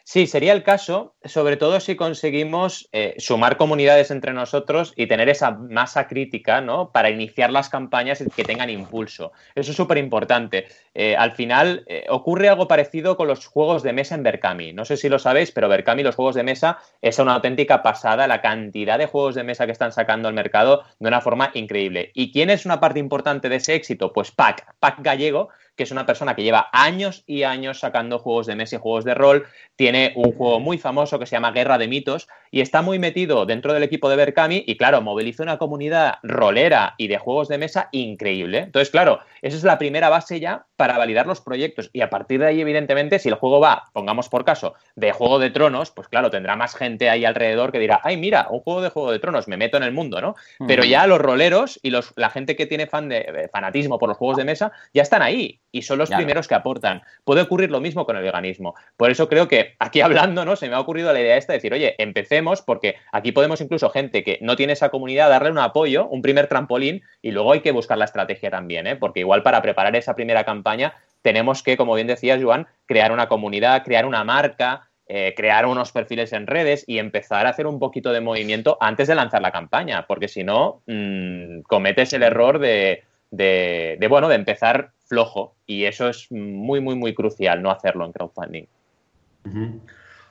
[0.10, 5.28] Sí, sería el caso, sobre todo si conseguimos eh, sumar comunidades entre nosotros y tener
[5.28, 6.94] esa masa crítica, ¿no?
[6.94, 9.34] Para iniciar las campañas que tengan impulso.
[9.54, 10.68] Eso es súper importante.
[10.94, 14.72] Eh, al final eh, ocurre algo parecido con los juegos de mesa en Berkami.
[14.72, 18.28] No sé si lo sabéis, pero Berkami, los juegos de mesa, es una auténtica pasada
[18.28, 22.12] la cantidad de juegos de mesa que están sacando al mercado de una forma increíble.
[22.14, 24.14] ¿Y quién es una parte importante de ese éxito?
[24.14, 28.48] Pues PAC, PAC Gallego, que es una persona que lleva años y años sacando juegos
[28.48, 29.46] de mesa y juegos de rol.
[29.76, 33.46] Tiene un juego muy famoso que se llama Guerra de Mitos y está muy metido
[33.46, 37.58] dentro del equipo de Berkami y, claro, moviliza una comunidad rolera y de juegos de
[37.58, 38.60] mesa increíble.
[38.60, 42.40] Entonces, claro, esa es la primera base ya para validar los proyectos y a partir
[42.40, 46.08] de ahí, evidentemente, si el juego va, pongamos por caso, de Juego de Tronos, pues
[46.08, 49.20] claro, tendrá más gente ahí alrededor que dirá, ay, mira, un juego de Juego de
[49.20, 50.36] Tronos, me meto en el mundo, ¿no?
[50.68, 54.18] Pero ya los roleros y los, la gente que tiene fan de, fanatismo por los
[54.18, 57.02] juegos de mesa ya están ahí y son los primeros que aportan.
[57.24, 58.76] Puede ocurrir lo mismo con el veganismo.
[58.96, 60.56] Por eso creo que aquí hablando, ¿no?
[60.56, 63.90] Se me ha ocurrido la idea esta de decir, oye, empecemos porque aquí podemos incluso
[63.90, 67.62] gente que no tiene esa comunidad darle un apoyo, un primer trampolín y luego hay
[67.62, 68.96] que buscar la estrategia también, ¿eh?
[68.96, 73.28] Porque igual para preparar esa primera campaña tenemos que, como bien decías, Joan, crear una
[73.28, 77.80] comunidad, crear una marca, eh, crear unos perfiles en redes y empezar a hacer un
[77.80, 82.60] poquito de movimiento antes de lanzar la campaña, porque si no, mmm, cometes el error
[82.60, 88.06] de, de, bueno, de empezar flojo y eso es muy, muy, muy crucial, no hacerlo
[88.06, 88.66] en crowdfunding.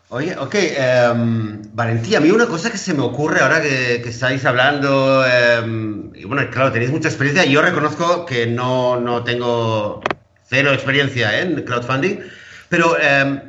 [0.09, 0.55] Oye, ok,
[1.15, 5.25] um, Valentía, a mí una cosa que se me ocurre ahora que, estáis hablando,
[5.65, 10.01] um, y bueno, claro, tenéis mucha experiencia, yo reconozco que no, no tengo
[10.45, 12.21] cero experiencia en crowdfunding,
[12.69, 13.41] pero um,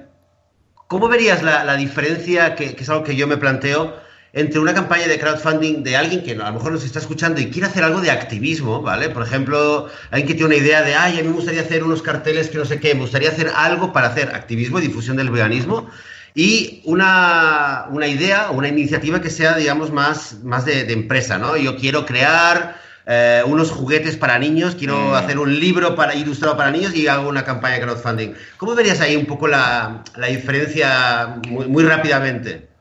[0.87, 4.06] ¿cómo verías la, la diferencia, que, es algo que yo me planteo,
[4.37, 7.49] entre una campaña de crowdfunding de alguien que a lo mejor nos está escuchando y
[7.49, 9.09] quiere hacer algo de activismo, ¿vale?
[9.09, 12.03] Por ejemplo, alguien que tiene una idea de, ay, a mí me gustaría hacer unos
[12.03, 15.31] carteles que no sé qué, me gustaría hacer algo para hacer activismo y difusión del
[15.31, 15.89] veganismo
[16.35, 21.57] y una, una idea, una iniciativa que sea, digamos, más, más de, de empresa, ¿no?
[21.57, 25.13] Yo quiero crear eh, unos juguetes para niños, quiero mm.
[25.15, 28.33] hacer un libro para, ilustrado para niños y hago una campaña de crowdfunding.
[28.57, 32.76] ¿Cómo verías ahí un poco la, la diferencia muy, muy rápidamente?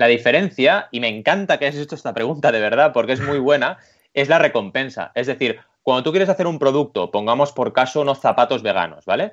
[0.00, 3.38] La diferencia, y me encanta que hayas hecho esta pregunta de verdad, porque es muy
[3.48, 3.76] buena,
[4.14, 5.12] es la recompensa.
[5.14, 9.32] Es decir, cuando tú quieres hacer un producto, pongamos por caso unos zapatos veganos, ¿vale?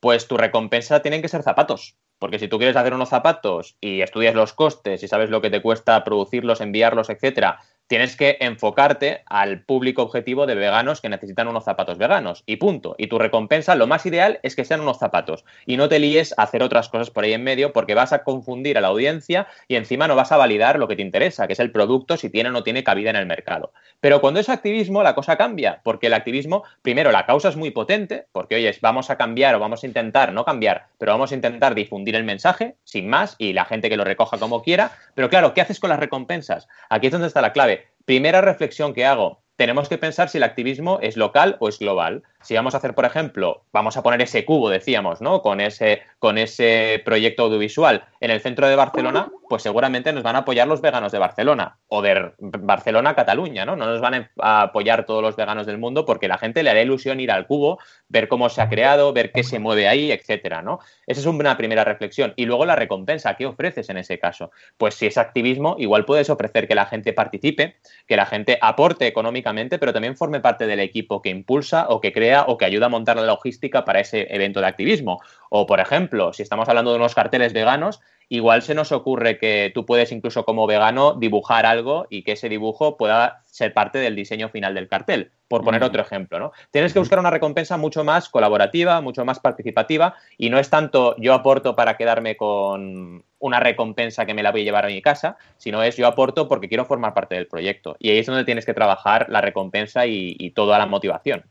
[0.00, 1.94] Pues tu recompensa tienen que ser zapatos.
[2.18, 5.50] Porque si tú quieres hacer unos zapatos y estudias los costes y sabes lo que
[5.50, 11.48] te cuesta producirlos, enviarlos, etcétera, tienes que enfocarte al público objetivo de veganos que necesitan
[11.48, 12.94] unos zapatos veganos y punto.
[12.98, 16.34] Y tu recompensa, lo más ideal es que sean unos zapatos y no te líes
[16.36, 19.48] a hacer otras cosas por ahí en medio porque vas a confundir a la audiencia
[19.66, 22.30] y encima no vas a validar lo que te interesa, que es el producto si
[22.30, 23.72] tiene o no tiene cabida en el mercado.
[24.00, 27.70] Pero cuando es activismo, la cosa cambia, porque el activismo, primero, la causa es muy
[27.70, 31.34] potente, porque oye, vamos a cambiar o vamos a intentar, no cambiar, pero vamos a
[31.34, 34.92] intentar difundir el mensaje, sin más, y la gente que lo recoja como quiera.
[35.14, 36.68] Pero claro, ¿qué haces con las recompensas?
[36.90, 37.77] Aquí es donde está la clave
[38.08, 42.22] Primera reflexión que hago, tenemos que pensar si el activismo es local o es global.
[42.40, 45.42] Si vamos a hacer, por ejemplo, vamos a poner ese cubo, decíamos, ¿no?
[45.42, 50.36] Con ese, con ese proyecto audiovisual en el centro de Barcelona, pues seguramente nos van
[50.36, 53.74] a apoyar los veganos de Barcelona o de Barcelona Cataluña, ¿no?
[53.74, 56.80] No nos van a apoyar todos los veganos del mundo porque la gente le hará
[56.80, 60.62] ilusión ir al cubo, ver cómo se ha creado, ver qué se mueve ahí, etcétera,
[60.62, 60.78] ¿no?
[61.06, 62.34] Esa es una primera reflexión.
[62.36, 64.52] Y luego la recompensa, ¿qué ofreces en ese caso?
[64.76, 69.06] Pues si es activismo, igual puedes ofrecer que la gente participe, que la gente aporte
[69.06, 72.90] económicamente, pero también forme parte del equipo que impulsa o que o que ayuda a
[72.90, 75.20] montar la logística para ese evento de activismo.
[75.50, 79.72] O, por ejemplo, si estamos hablando de unos carteles veganos, igual se nos ocurre que
[79.74, 84.14] tú puedes incluso como vegano dibujar algo y que ese dibujo pueda ser parte del
[84.14, 86.52] diseño final del cartel, por poner otro ejemplo, ¿no?
[86.70, 91.16] Tienes que buscar una recompensa mucho más colaborativa, mucho más participativa y no es tanto
[91.18, 95.00] yo aporto para quedarme con una recompensa que me la voy a llevar a mi
[95.00, 97.96] casa, sino es yo aporto porque quiero formar parte del proyecto.
[97.98, 101.44] Y ahí es donde tienes que trabajar la recompensa y, y toda la motivación.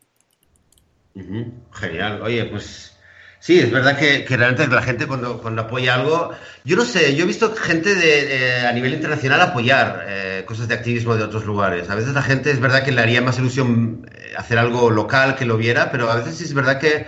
[1.72, 2.22] Genial.
[2.22, 2.98] Oye, pues
[3.40, 6.32] Sí, es verdad que, que, realmente la gente cuando, cuando apoya algo,
[6.64, 10.68] yo no sé, yo he visto gente de, eh, a nivel internacional apoyar eh, cosas
[10.68, 11.90] de activismo de otros lugares.
[11.90, 15.36] A veces la gente es verdad que le haría más ilusión eh, hacer algo local
[15.36, 17.08] que lo viera, pero a veces es verdad que,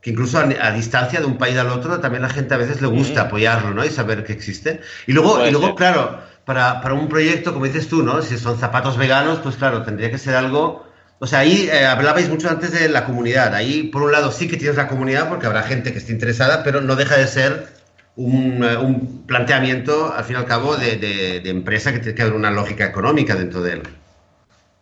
[0.00, 2.80] que incluso a, a, distancia de un país al otro también la gente a veces
[2.80, 3.84] le gusta apoyarlo, ¿no?
[3.84, 4.80] Y saber que existe.
[5.06, 8.22] Y luego, y luego claro, para, para un proyecto, como dices tú, ¿no?
[8.22, 10.86] Si son zapatos veganos, pues claro, tendría que ser algo
[11.24, 13.54] o sea, ahí eh, hablabais mucho antes de la comunidad.
[13.54, 16.62] Ahí, por un lado, sí que tienes la comunidad porque habrá gente que esté interesada,
[16.62, 17.66] pero no deja de ser
[18.14, 22.14] un, eh, un planteamiento, al fin y al cabo, de, de, de, empresa que tiene
[22.14, 23.82] que haber una lógica económica dentro de él.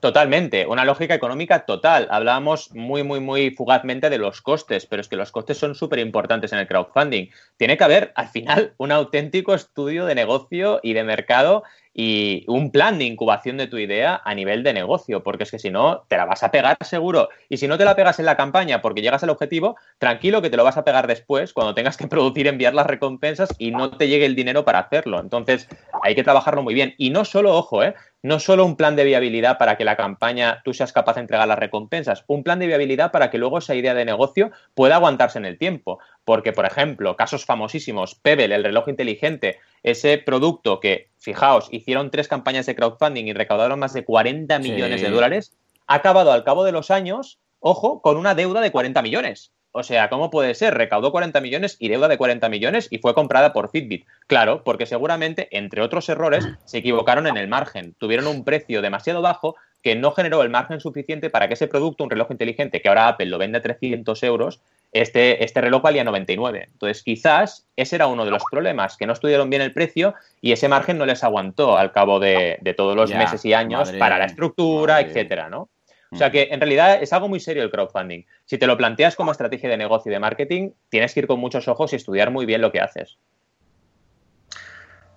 [0.00, 2.08] Totalmente, una lógica económica total.
[2.10, 6.00] Hablábamos muy, muy, muy fugazmente de los costes, pero es que los costes son súper
[6.00, 7.28] importantes en el crowdfunding.
[7.56, 11.62] Tiene que haber, al final, un auténtico estudio de negocio y de mercado
[11.94, 15.58] y un plan de incubación de tu idea a nivel de negocio, porque es que
[15.58, 17.28] si no, te la vas a pegar seguro.
[17.48, 20.50] Y si no te la pegas en la campaña porque llegas al objetivo, tranquilo que
[20.50, 23.90] te lo vas a pegar después cuando tengas que producir, enviar las recompensas y no
[23.90, 25.20] te llegue el dinero para hacerlo.
[25.20, 25.68] Entonces,
[26.02, 26.94] hay que trabajarlo muy bien.
[26.96, 27.94] Y no solo, ojo, ¿eh?
[28.22, 31.48] no solo un plan de viabilidad para que la campaña tú seas capaz de entregar
[31.48, 35.38] las recompensas, un plan de viabilidad para que luego esa idea de negocio pueda aguantarse
[35.38, 35.98] en el tiempo.
[36.24, 42.28] Porque, por ejemplo, casos famosísimos, Pebble, el reloj inteligente, ese producto que, fijaos, hicieron tres
[42.28, 45.52] campañas de crowdfunding y recaudaron más de 40 millones de dólares,
[45.86, 49.52] ha acabado al cabo de los años, ojo, con una deuda de 40 millones.
[49.74, 50.74] O sea, ¿cómo puede ser?
[50.74, 54.06] Recaudó 40 millones y deuda de 40 millones y fue comprada por Fitbit.
[54.26, 57.94] Claro, porque seguramente, entre otros errores, se equivocaron en el margen.
[57.98, 62.04] Tuvieron un precio demasiado bajo que no generó el margen suficiente para que ese producto,
[62.04, 64.60] un reloj inteligente, que ahora Apple lo vende a 300 euros,
[64.92, 66.68] este, este reloj valía 99.
[66.70, 70.52] Entonces, quizás ese era uno de los problemas, que no estudiaron bien el precio y
[70.52, 74.26] ese margen no les aguantó al cabo de, todos los meses y años para la
[74.26, 75.68] estructura, etcétera, ¿no?
[76.12, 78.26] O sea que en realidad es algo muy serio el crowdfunding.
[78.44, 81.40] Si te lo planteas como estrategia de negocio y de marketing, tienes que ir con
[81.40, 83.16] muchos ojos y estudiar muy bien lo que haces.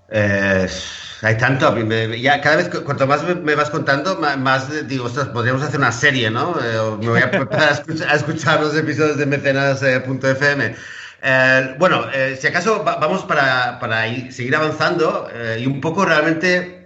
[0.09, 0.67] Eh,
[1.21, 1.75] hay tanto,
[2.15, 6.29] ya cada vez cuanto más me, vas contando, más, digo, ostras, podríamos hacer una serie,
[6.29, 6.55] ¿no?
[6.61, 10.75] Eh, me voy a empezar a escuchar, los episodios de mecenas.fm.
[11.27, 12.05] Eh, bueno,
[12.39, 16.85] si acaso vamos para, para seguir avanzando y un poco realmente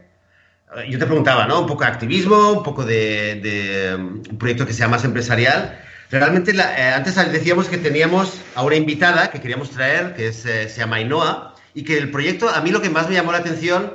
[0.88, 1.62] yo te preguntaba, ¿no?
[1.62, 5.80] Un poco de activismo, un poco de, um, un proyecto que sea más empresarial.
[6.12, 10.70] Realmente, eh, antes decíamos que teníamos a una invitada que queríamos traer, que es, eh,
[10.70, 11.49] se llama Ainhoa,
[11.80, 13.94] y que el proyecto, a mí lo que más me llamó la atención,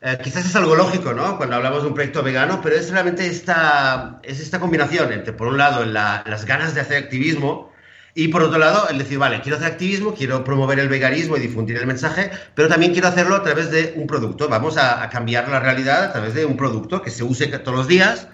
[0.00, 1.36] eh, quizás es algo lógico, ¿no?
[1.38, 5.48] Cuando hablamos de un proyecto vegano, pero es realmente esta, es esta combinación entre, por
[5.48, 7.72] un lado, las ganas de hacer activismo,
[8.14, 11.40] y por otro lado, el decir, vale, quiero hacer activismo, quiero promover el veganismo y
[11.40, 14.48] difundir el mensaje, pero también quiero hacerlo a través de un producto.
[14.48, 17.88] Vamos a, cambiar la realidad a través de un producto que se use todos los
[17.88, 18.28] días,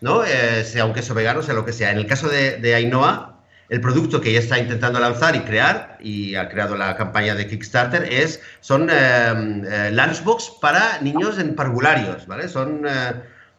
[0.00, 0.24] ¿no?
[0.24, 1.92] Eh, sea un queso vegano, sea lo que sea.
[1.92, 3.35] En el caso de, de Ainhoa,
[3.68, 7.46] el producto que ella está intentando lanzar y crear, y ha creado la campaña de
[7.46, 12.48] Kickstarter, es, son eh, eh, lunchbox para niños en parvularios, ¿vale?
[12.48, 12.82] Son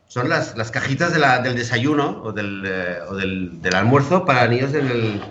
[0.09, 2.65] son las, las cajitas de la, del desayuno o, del,
[3.09, 5.21] o del, del, almuerzo para niños en el,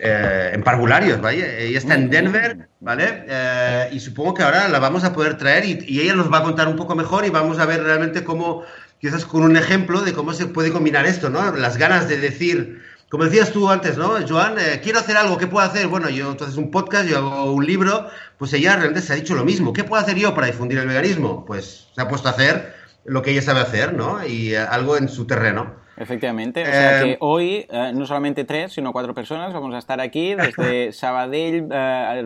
[0.00, 1.64] eh, en parvularios, ¿vale?
[1.66, 3.24] Ella está en Denver, ¿vale?
[3.26, 6.42] Eh, y supongo que ahora la vamos a poder traer y, ella nos va a
[6.44, 8.62] contar un poco mejor y vamos a ver realmente cómo,
[9.00, 11.50] quizás con un ejemplo de cómo se puede combinar esto, ¿no?
[11.56, 14.14] Las ganas de decir, como decías tú antes, ¿no?
[14.28, 15.86] Joan, eh, quiero hacer algo, ¿qué puedo hacer?
[15.88, 19.34] Bueno, yo entonces un podcast, yo hago un libro, pues ella realmente se ha dicho
[19.34, 19.72] lo mismo.
[19.72, 21.44] ¿Qué puedo hacer yo para difundir el veganismo?
[21.46, 24.24] Pues se ha puesto a hacer lo que ella sabe hacer, ¿no?
[24.26, 25.88] Y algo en su terreno.
[26.00, 29.78] Efectivamente, o sea que em, hoy eh, no solamente tres, sino cuatro personas vamos a
[29.78, 32.24] estar aquí desde Sabadell, eh,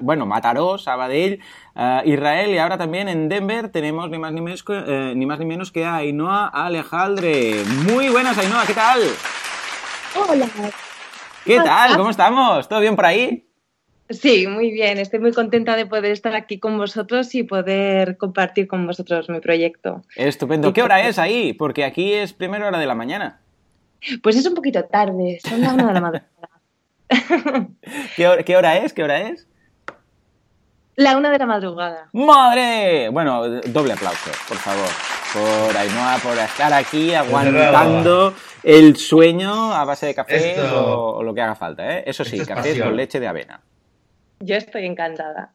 [0.00, 1.40] bueno, Mataró, Sabadell,
[1.76, 5.38] eh, Israel y ahora también en Denver tenemos ni más ni menos que, ni más
[5.38, 7.62] ni menos que a Ainhoa Alejandre.
[7.86, 9.00] Muy buenas Ainhoa, ¿qué tal?
[10.16, 10.48] Hola.
[11.44, 11.96] ¿Qué tal?
[11.96, 12.68] ¿Cómo estamos?
[12.68, 13.46] ¿Todo bien por ahí?
[14.10, 14.98] Sí, muy bien.
[14.98, 19.40] Estoy muy contenta de poder estar aquí con vosotros y poder compartir con vosotros mi
[19.40, 20.02] proyecto.
[20.16, 20.72] Estupendo.
[20.72, 21.52] ¿Qué hora es ahí?
[21.52, 23.40] Porque aquí es primera hora de la mañana.
[24.22, 26.48] Pues es un poquito tarde, son las una de la madrugada.
[28.16, 28.92] ¿Qué, hora, ¿Qué hora es?
[28.92, 29.46] ¿Qué hora es?
[30.94, 32.08] La una de la madrugada.
[32.12, 33.08] ¡Madre!
[33.08, 34.88] Bueno, doble aplauso, por favor.
[35.32, 41.40] Por Ainhoa, por estar aquí aguantando el sueño a base de café o, lo que
[41.40, 41.98] haga falta.
[41.98, 42.04] ¿eh?
[42.06, 43.60] Eso sí, café con leche de avena.
[44.40, 45.52] Yo estoy encantada.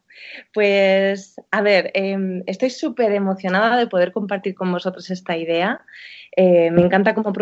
[0.52, 5.80] Pues, a ver, em, estoy súper emocionada de poder compartir con vosotros esta idea.
[6.36, 7.32] Eh, me encanta cómo,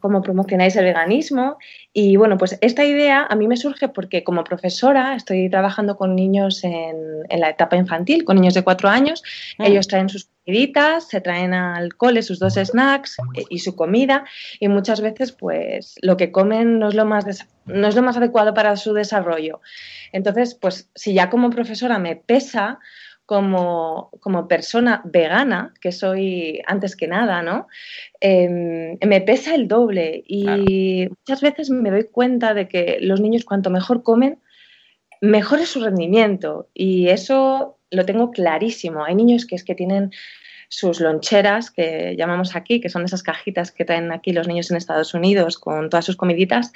[0.00, 1.58] cómo, promocionáis el veganismo.
[1.92, 6.16] Y bueno, pues esta idea a mí me surge porque como profesora estoy trabajando con
[6.16, 6.96] niños en,
[7.28, 9.22] en la etapa infantil, con niños de cuatro años.
[9.58, 9.64] Mm.
[9.64, 14.24] Ellos traen sus comiditas, se traen al cole sus dos snacks eh, y su comida.
[14.58, 18.16] Y muchas veces, pues, lo que comen no es lo más, no es lo más
[18.16, 19.60] adecuado para su desarrollo.
[20.12, 22.80] Entonces, pues si ya como profesora me pesa
[23.30, 27.68] como, persona vegana, que soy antes que nada, ¿no?
[28.20, 33.44] Em, me pesa el doble y muchas veces me doy cuenta de que los niños
[33.44, 34.40] cuanto mejor comen,
[35.20, 39.04] mejor es su rendimiento y eso lo tengo clarísimo.
[39.04, 40.10] Hay niños que es que tienen
[40.68, 44.76] sus loncheras, que llamamos aquí, que son esas cajitas que traen aquí los niños en
[44.76, 46.72] Estados Unidos con todas sus comiditas,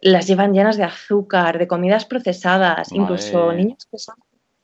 [0.00, 4.14] las llevan llenas de azúcar, de comidas procesadas, incluso niños que son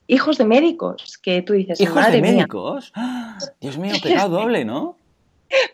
[0.06, 2.92] hijos de médicos, que tú dices, ¿Hijos de médicos?
[3.60, 4.96] Dios mío, pecado doble, ¿no?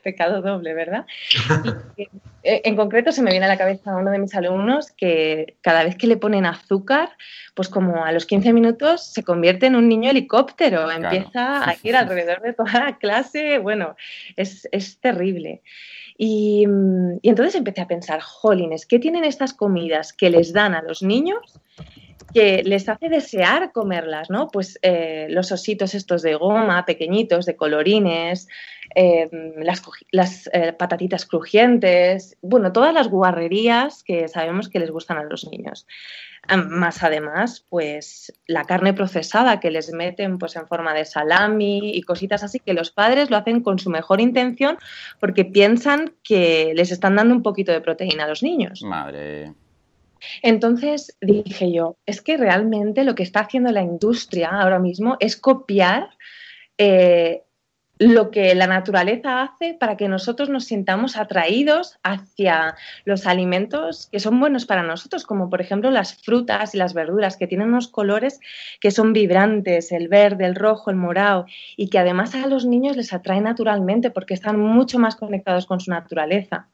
[0.03, 1.07] Pecado doble, ¿verdad?
[2.45, 5.85] Eh, en concreto se me viene a la cabeza uno de mis alumnos que cada
[5.85, 7.11] vez que le ponen azúcar,
[7.55, 11.95] pues como a los 15 minutos se convierte en un niño helicóptero, empieza a ir
[11.95, 13.95] alrededor de toda la clase, bueno,
[14.35, 14.67] es,
[15.01, 15.63] terrible.
[16.19, 16.67] Y,
[17.23, 21.05] y, entonces empecé a pensar, jolines, ¿qué tienen estas comidas que les dan a los
[21.05, 21.61] niños
[22.33, 24.49] que les hace desear comerlas, ¿no?
[24.49, 28.49] Pues eh, los ositos estos de goma, pequeñitos, de colorines,
[28.95, 29.29] eh,
[30.11, 35.49] las, eh, patatitas crujientes, bueno, todas las guarrerías que sabemos que les gustan a los
[35.51, 35.87] niños.
[36.49, 42.03] Más además, pues la carne procesada que les meten pues en forma de salami y
[42.03, 44.77] cositas así, que los padres lo hacen con su mejor intención
[45.21, 48.83] porque piensan que les están dando un poquito de proteína a los niños.
[48.83, 49.53] Madre.
[50.43, 55.37] Entonces dije yo, es que realmente lo que está haciendo la industria ahora mismo es
[55.37, 56.11] copiar
[56.79, 57.43] eh,
[57.99, 64.19] lo que la naturaleza hace para que nosotros nos sintamos atraídos hacia los alimentos que
[64.19, 67.89] son buenos para nosotros, como por ejemplo las frutas y las verduras, que tienen unos
[67.89, 68.41] colores
[68.81, 72.97] que son vibrantes, el verde, el rojo, el morado, y que además a los niños
[72.97, 76.69] les atrae naturalmente porque están mucho más conectados con su naturaleza.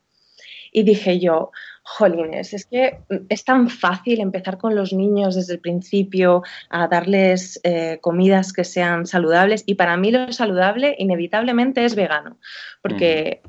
[0.73, 1.51] Y dije yo,
[1.88, 2.98] jolines, es que
[3.31, 8.64] es tan fácil empezar con los niños desde el principio a darles eh, comidas que
[8.64, 12.37] sean saludables y para mí lo saludable inevitablemente es vegano,
[12.83, 13.40] porque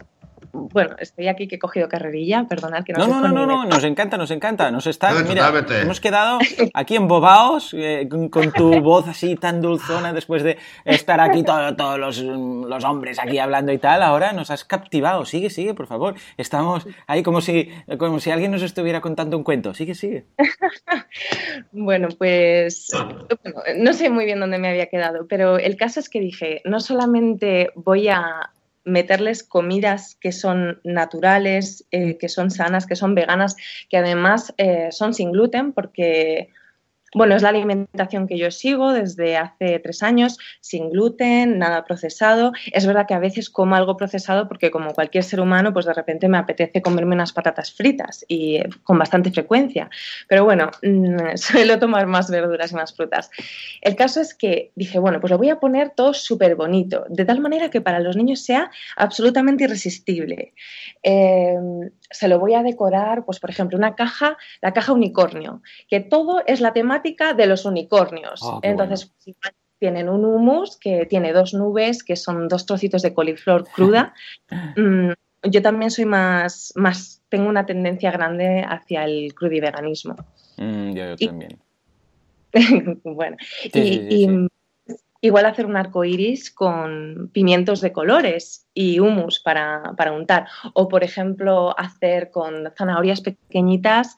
[0.51, 3.83] bueno, estoy aquí que he cogido carrerilla, perdonad que no No, no, no, no, nos
[3.83, 6.39] encanta, nos encanta, nos está, mira, hemos quedado
[6.73, 12.19] aquí embobados eh, con, tu voz así tan dulzona después de estar aquí todos los,
[12.19, 16.87] los, hombres aquí hablando y tal, ahora nos has captivado, sigue, sigue, por favor, estamos
[17.07, 20.25] ahí como si, como si alguien nos estuviera contando un cuento, sigue, sigue.
[21.71, 22.89] bueno, pues
[23.77, 26.79] no sé muy bien dónde me había quedado, pero el caso es que dije, no
[26.79, 28.51] solamente voy a
[28.89, 33.55] meterles comidas que son naturales, eh, que son sanas, que son veganas,
[33.89, 36.49] que además eh, son sin gluten, porque
[37.13, 42.51] bueno, es la alimentación que yo sigo desde hace tres años, sin gluten, nada procesado.
[42.71, 45.93] Es verdad que a veces como algo procesado porque como cualquier ser humano, pues de
[45.93, 49.89] repente me apetece comerme unas patatas fritas y eh, con bastante frecuencia.
[50.27, 53.29] Pero bueno, mm, suelo tomar más verduras y más frutas.
[53.81, 57.25] El caso es que dije, bueno, pues lo voy a poner todo súper bonito, de
[57.25, 60.53] tal manera que para los niños sea absolutamente irresistible.
[61.03, 65.99] Em, se lo voy a decorar, pues por ejemplo, una caja, la caja unicornio, que
[65.99, 68.41] todo es la temática de los unicornios.
[68.43, 69.13] Ah, Entonces,
[69.79, 74.13] tienen un humus que tiene dos nubes, que son dos trocitos de coliflor cruda.
[74.75, 75.11] Mm,
[75.43, 80.15] yo también soy más, más, tengo una tendencia grande hacia el crudiveganismo.
[80.57, 81.59] Mm, yo, también.
[83.03, 83.37] bueno,
[83.73, 84.49] y
[85.21, 90.47] Igual hacer un arco iris con pimientos de colores y humus para, para untar.
[90.73, 94.15] O, por ejemplo, hacer con zanahorias pequeñitas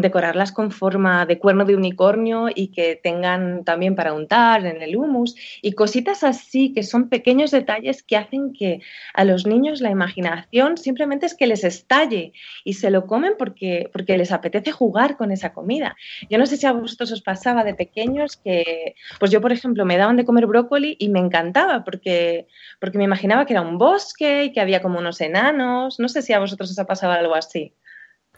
[0.00, 4.96] decorarlas con forma de cuerno de unicornio y que tengan también para untar en el
[4.96, 8.80] humus y cositas así que son pequeños detalles que hacen que
[9.12, 12.32] a los niños la imaginación simplemente es que les estalle
[12.64, 15.96] y se lo comen porque, porque les apetece jugar con esa comida.
[16.30, 19.84] Yo no sé si a vosotros os pasaba de pequeños que, pues yo por ejemplo
[19.84, 22.46] me daban de comer brócoli y me encantaba porque,
[22.80, 25.98] porque me imaginaba que era un bosque y que había como unos enanos.
[25.98, 27.72] No sé si a vosotros os ha pasado algo así.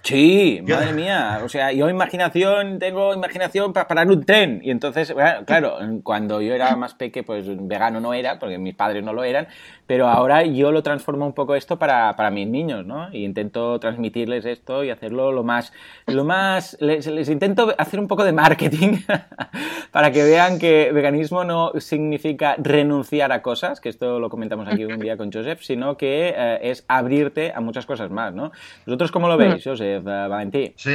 [0.07, 1.40] Sí, madre mía.
[1.42, 4.61] O sea, yo imaginación, tengo imaginación para parar un tren.
[4.62, 5.12] Y entonces,
[5.47, 9.25] claro, cuando yo era más peque, pues vegano no era, porque mis padres no lo
[9.25, 9.49] eran.
[9.87, 13.09] Pero ahora yo lo transformo un poco esto para, para mis niños, ¿no?
[13.12, 15.72] Y intento transmitirles esto y hacerlo lo más,
[16.07, 18.99] lo más, les, les intento hacer un poco de marketing
[19.92, 24.85] para que vean que veganismo no significa renunciar a cosas, que esto lo comentamos aquí
[24.85, 28.53] un día con Joseph, sino que eh, es abrirte a muchas cosas más, ¿no?
[28.87, 29.68] ¿Vosotros cómo lo veis, mm.
[29.68, 30.72] Joseph, uh, Valentín?
[30.77, 30.92] Sí,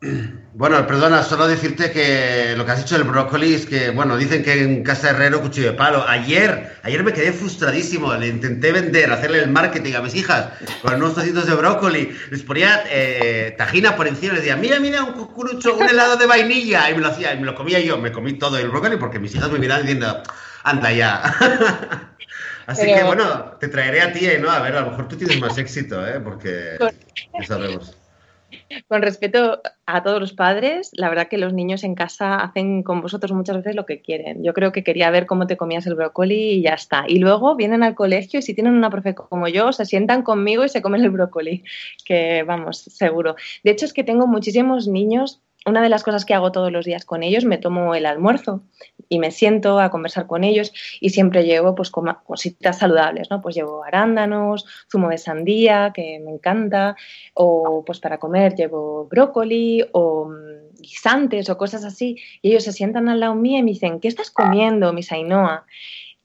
[0.54, 4.42] bueno, perdona, solo decirte que lo que has dicho del brócoli es que, bueno, dicen
[4.42, 6.04] que en casa herrero cuchillo de palo.
[6.06, 10.48] Ayer, ayer me quedé frustradísimo, le intenté vender, hacerle el marketing a mis hijas
[10.82, 15.02] con unos trocitos de brócoli, les ponía eh, tajina por encima, les decía, mira, mira,
[15.02, 17.96] un cucurucho, un helado de vainilla, y me lo hacía, y me lo comía yo,
[17.98, 20.22] me comí todo el brócoli porque mis hijas me miraban diciendo,
[20.62, 21.22] anda ya.
[22.66, 24.50] Así que bueno, te traeré a ti, ¿no?
[24.50, 26.18] A ver, a lo mejor tú tienes más éxito, ¿eh?
[26.18, 27.96] Porque ya sabemos.
[28.88, 33.00] Con respeto a todos los padres, la verdad que los niños en casa hacen con
[33.00, 34.42] vosotros muchas veces lo que quieren.
[34.42, 37.04] Yo creo que quería ver cómo te comías el brócoli y ya está.
[37.06, 40.64] Y luego vienen al colegio y si tienen una profe como yo, se sientan conmigo
[40.64, 41.64] y se comen el brócoli,
[42.04, 43.36] que vamos, seguro.
[43.64, 46.84] De hecho es que tengo muchísimos niños una de las cosas que hago todos los
[46.84, 48.62] días con ellos, me tomo el almuerzo
[49.08, 53.42] y me siento a conversar con ellos y siempre llevo pues cositas saludables, ¿no?
[53.42, 56.96] Pues llevo arándanos, zumo de sandía, que me encanta,
[57.34, 62.16] o pues para comer llevo brócoli o mm, guisantes o cosas así.
[62.42, 65.66] Y ellos se sientan al lado mío y me dicen, ¿qué estás comiendo, Miss Ainhoa?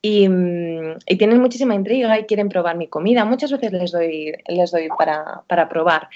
[0.04, 3.26] Y, mm, y, tienen muchísima intriga y quieren probar mi comida.
[3.26, 6.10] Muchas veces les doy, les doy para, para probar.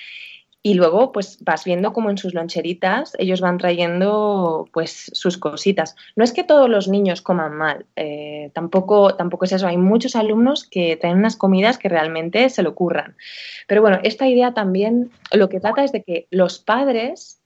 [0.66, 5.96] Y luego, pues vas viendo como en sus loncheritas ellos van trayendo pues sus cositas.
[6.16, 9.68] No es que todos los niños coman mal, eh, tampoco, tampoco es eso.
[9.68, 13.16] Hay muchos alumnos que traen unas comidas que realmente se lo ocurran.
[13.68, 17.44] Pero bueno, esta idea también lo que trata es de que los padres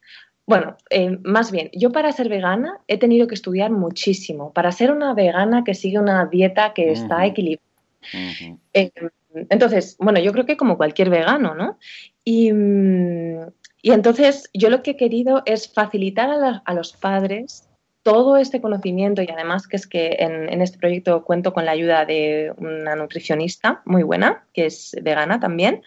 [0.47, 4.53] bueno, eh, más bien, yo para ser vegana he tenido que estudiar muchísimo.
[4.53, 7.67] Para ser una vegana que sigue una dieta que está equilibrada.
[8.73, 8.91] Eh,
[9.33, 11.77] entonces, bueno, yo creo que como cualquier vegano, ¿no?
[12.23, 12.49] Y,
[13.83, 17.67] entonces yo lo que he querido es facilitar a, los padres
[18.03, 22.05] todo este conocimiento y además que es que en, este proyecto cuento con la ayuda
[22.05, 25.83] de una nutricionista muy buena, que es vegana también.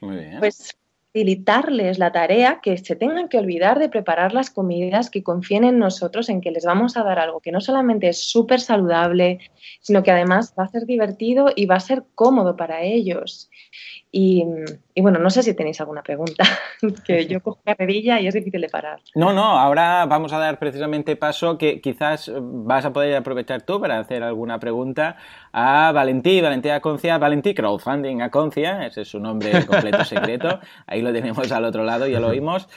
[0.00, 0.38] muy bien.
[0.38, 0.76] Pues
[1.12, 5.78] facilitarles la tarea, que se tengan que olvidar de preparar las comidas, que confíen en
[5.78, 9.40] nosotros, en que les vamos a dar algo que no solamente es súper saludable,
[9.80, 13.50] sino que además va a ser divertido y va a ser cómodo para ellos.
[14.12, 14.44] Y,
[15.00, 16.44] bueno, no sé si tenéis alguna pregunta,
[17.06, 19.00] que yo cojo carrerilla y es difícil de parar.
[19.14, 23.80] No, no, ahora vamos a dar precisamente paso que quizás vas a poder aprovechar tú
[23.80, 25.16] para hacer alguna pregunta
[25.52, 31.12] a Valentí, Valentí Aconcia, Valentí Crowdfunding Aconcia, ese es su nombre completo secreto, ahí lo
[31.12, 32.68] tenemos al otro lado, ya lo oímos,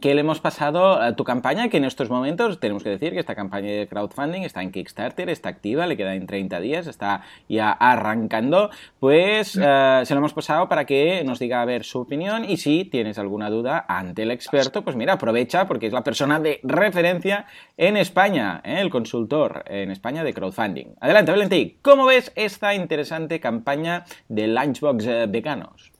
[0.00, 3.20] que le hemos pasado a tu campaña, que en estos momentos tenemos que decir que
[3.20, 7.22] esta campaña de crowdfunding está en Kickstarter, está activa, le queda en 30 días, está
[7.48, 12.00] ya arrancando, pues eh, se lo hemos pasado para que nos diga a ver su
[12.00, 16.02] opinión y si tienes alguna duda ante el experto, pues mira, aprovecha porque es la
[16.02, 18.80] persona de referencia en España, ¿eh?
[18.80, 20.94] el consultor en España de crowdfunding.
[21.00, 25.93] Adelante, Valentí, ¿Cómo ves esta interesante campaña de Lunchbox eh, Veganos?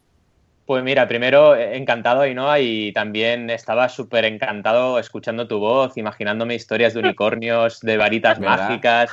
[0.67, 6.55] Pues mira, primero eh, encantado, Ainhoa, y también estaba súper encantado escuchando tu voz, imaginándome
[6.55, 9.11] historias de unicornios, de varitas mágicas,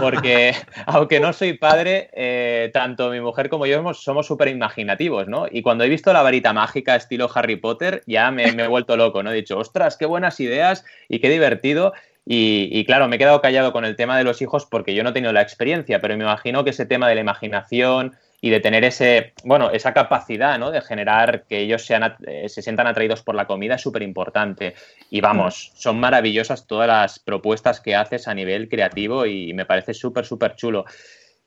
[0.00, 0.54] porque
[0.86, 5.46] aunque no soy padre, eh, tanto mi mujer como yo somos súper imaginativos, ¿no?
[5.50, 8.96] Y cuando he visto la varita mágica estilo Harry Potter, ya me, me he vuelto
[8.96, 9.32] loco, ¿no?
[9.32, 11.92] He dicho, ostras, qué buenas ideas y qué divertido.
[12.26, 15.10] Y, claro, me he quedado callado con el tema de los hijos porque yo no
[15.10, 18.60] he tenido la experiencia, pero me imagino que ese tema de la imaginación y de
[18.60, 20.70] tener ese, bueno, esa capacidad ¿no?
[20.70, 24.74] de generar que ellos sean, eh, se sientan atraídos por la comida es súper importante.
[25.08, 29.94] Y vamos, son maravillosas todas las propuestas que haces a nivel creativo y me parece
[29.94, 30.84] súper, súper chulo.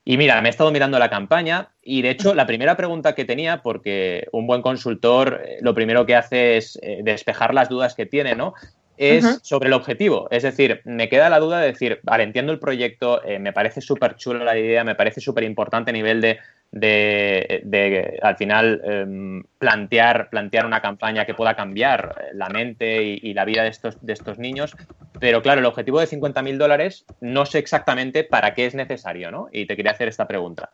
[0.04, 3.24] Y mira, me he estado mirando la campaña y de hecho la primera pregunta que
[3.24, 7.94] tenía, porque un buen consultor eh, lo primero que hace es eh, despejar las dudas
[7.94, 8.54] que tiene, ¿no?
[8.98, 10.28] es sobre el objetivo.
[10.30, 13.80] Es decir, me queda la duda de decir, vale, entiendo el proyecto, eh, me parece
[13.80, 16.38] súper chulo la idea, me parece súper importante a nivel de,
[16.70, 23.34] de, al final, em, plantear, plantear una campaña que pueda cambiar eh, la mente y,
[23.34, 24.76] la vida de estos, de estos niños.
[25.18, 29.48] Pero claro, el objetivo de 50.000 dólares no sé exactamente para qué es necesario, ¿no?
[29.52, 30.70] Y te quería hacer esta pregunta.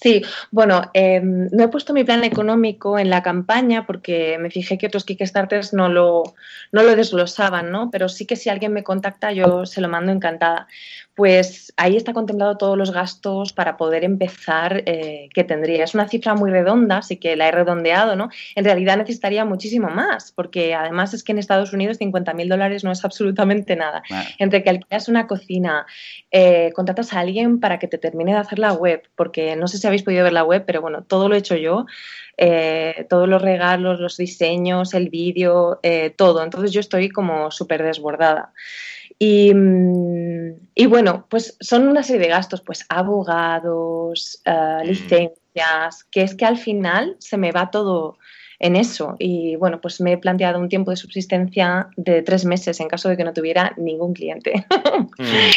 [0.00, 0.22] Sí,
[0.52, 4.86] bueno, em, no he puesto mi plan económico en la campaña porque me fijé que
[4.86, 6.22] otros Kickstarters no lo,
[6.70, 7.90] no lo desglosaban, ¿no?
[7.90, 10.68] Pero sí que si alguien me contacta yo se lo mando encantada
[11.18, 15.82] pues ahí está contemplado todos los gastos para poder empezar eh, que tendría.
[15.82, 18.30] Es una cifra muy redonda, así que la he redondeado, ¿no?
[18.54, 22.84] En realidad necesitaría muchísimo más, porque además es que en Estados Unidos 50 mil dólares
[22.84, 24.04] no es absolutamente nada.
[24.38, 25.86] Entre que alquilas una cocina,
[26.30, 29.78] eh, contratas a alguien para que te termine de hacer la web, porque no sé
[29.78, 31.86] si habéis podido ver la web, pero bueno, todo lo he hecho yo.
[32.36, 35.80] Eh, todos los regalos, los diseños, el vídeo,
[36.14, 36.44] todo.
[36.44, 38.52] Entonces yo estoy como súper desbordada.
[39.18, 39.52] Y,
[40.88, 44.86] bueno, pues son una serie de gastos, pues abogados, eh, mm.
[44.86, 48.18] licencias, que es que al final se me va todo
[48.58, 49.16] en eso.
[49.18, 53.08] Y bueno, pues me he planteado un tiempo de subsistencia de tres meses en caso
[53.08, 54.66] de que no tuviera ningún cliente.
[55.18, 55.50] Mm.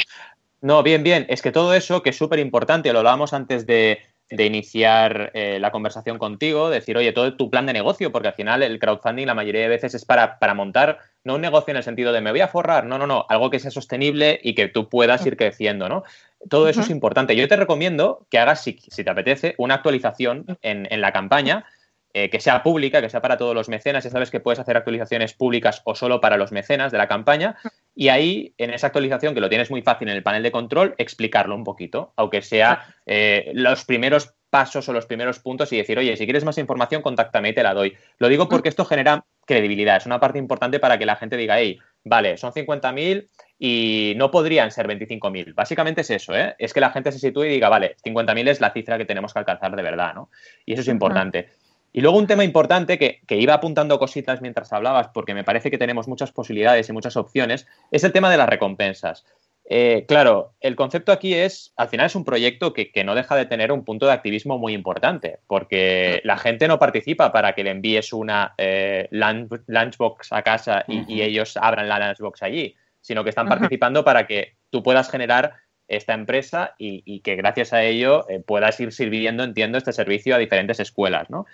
[0.61, 1.25] No, bien, bien.
[1.27, 3.99] Es que todo eso, que es súper importante, lo hablábamos antes de,
[4.31, 8.33] de iniciar eh, la conversación contigo, decir, oye, todo tu plan de negocio, porque al
[8.33, 11.77] final el crowdfunding la mayoría de veces es para, para montar, no un negocio en
[11.77, 14.55] el sentido de me voy a forrar, no, no, no, algo que sea sostenible y
[14.55, 16.03] que tú puedas ir creciendo, ¿no?
[16.49, 17.35] Todo eso es importante.
[17.35, 21.65] Yo te recomiendo que hagas, si, te apetece, una actualización en, en la campaña.
[22.13, 24.03] Eh, que sea pública, que sea para todos los mecenas.
[24.03, 27.55] Ya sabes que puedes hacer actualizaciones públicas o solo para los mecenas de la campaña.
[27.93, 30.95] Y ahí, en esa actualización, que lo tienes muy fácil en el panel de control,
[30.97, 35.97] explicarlo un poquito, aunque sea eh, los primeros pasos o los primeros puntos y decir,
[35.97, 37.95] oye, si quieres más información, contáctame y te la doy.
[38.19, 41.57] Lo digo porque esto genera credibilidad, es una parte importante para que la gente diga,
[41.57, 45.55] hey, vale, son 50.000 y no podrían ser 25.000.
[45.55, 46.55] Básicamente es eso, ¿eh?
[46.59, 49.33] es que la gente se sitúe y diga, vale, 50.000 es la cifra que tenemos
[49.33, 50.29] que alcanzar de verdad, ¿no?
[50.65, 51.49] Y eso es importante.
[51.93, 55.77] Y luego un tema importante que, iba apuntando cositas mientras hablabas, porque me parece que
[55.77, 59.25] tenemos muchas posibilidades y muchas opciones, es el tema de las recompensas.
[59.65, 63.45] Eh, claro, el concepto aquí es, al final es un proyecto que, no deja de
[63.45, 67.71] tener un punto de activismo muy importante, porque la gente no participa para que le
[67.71, 73.47] envíes una eh, lunchbox a casa y, ellos abran la lunchbox allí, sino que están
[73.47, 75.55] participando para que tú puedas generar
[75.87, 80.37] esta empresa y, que gracias a ello eh, puedas ir sirviendo, entiendo, este servicio a
[80.37, 81.45] diferentes escuelas, ¿no?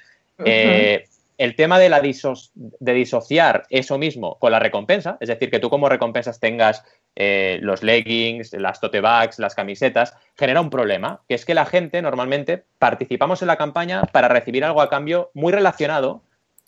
[1.38, 5.70] El tema de, la de disociar eso mismo con la recompensa, es decir, que tú
[5.70, 6.84] como recompensas tengas
[7.16, 11.66] eh, los leggings, las tote bags, las camisetas, genera un problema, que es que la
[11.66, 16.24] gente normalmente participamos en la campaña para recibir algo a cambio muy relacionado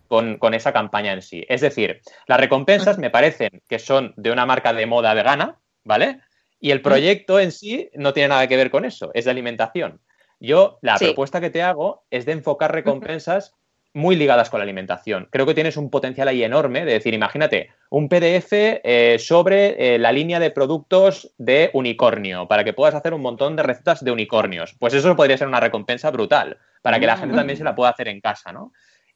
[0.07, 1.45] con, con esa campaña en sí.
[1.49, 6.20] Es decir, las recompensas me parecen que son de una marca de moda vegana, ¿vale?
[6.59, 10.01] Y el proyecto en sí no tiene nada que ver con eso, es de alimentación.
[10.40, 13.56] Yo, la propuesta que te hago es de enfocar recompensas
[13.94, 15.28] muy ligadas con la alimentación.
[15.32, 20.00] Creo que tienes un potencial ahí enorme de decir, imagínate, un PDF eh, sobre eh,
[20.00, 24.12] la línea de productos de unicornio, para que puedas hacer un montón de recetas de
[24.12, 24.76] unicornios.
[24.80, 27.90] Pues eso podría ser una recompensa brutal, para que la gente también se la pueda
[27.90, 28.72] hacer en casa, ¿no?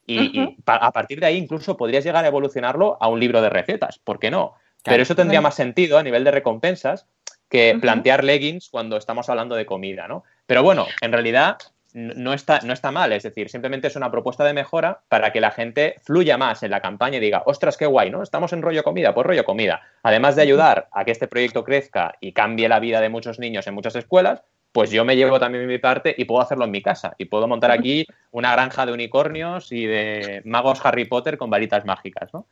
[0.05, 3.99] Y, a partir de ahí incluso podrías llegar a evolucionarlo a un libro de recetas,
[3.99, 4.55] ¿por qué no?
[4.84, 7.07] Pero eso tendría más sentido a nivel de recompensas
[7.53, 10.23] que plantear leggings cuando estamos hablando de comida, ¿no?
[10.47, 11.57] Pero bueno, en realidad
[11.93, 15.39] no está, no está mal, es decir, simplemente es una propuesta de mejora para que
[15.39, 18.23] la gente fluya más en la campaña y diga, ostras, qué guay, ¿no?
[18.23, 19.83] Estamos en rollo comida, pues rollo comida.
[20.01, 23.67] Además de ayudar a que este proyecto crezca y cambie la vida de muchos niños
[23.67, 24.41] en muchas escuelas,
[24.71, 27.13] pues yo me llevo también mi parte y puedo hacerlo en mi casa.
[27.19, 31.85] Y puedo montar aquí una granja de unicornios y de magos Harry Potter con varitas
[31.85, 32.47] mágicas, ¿no?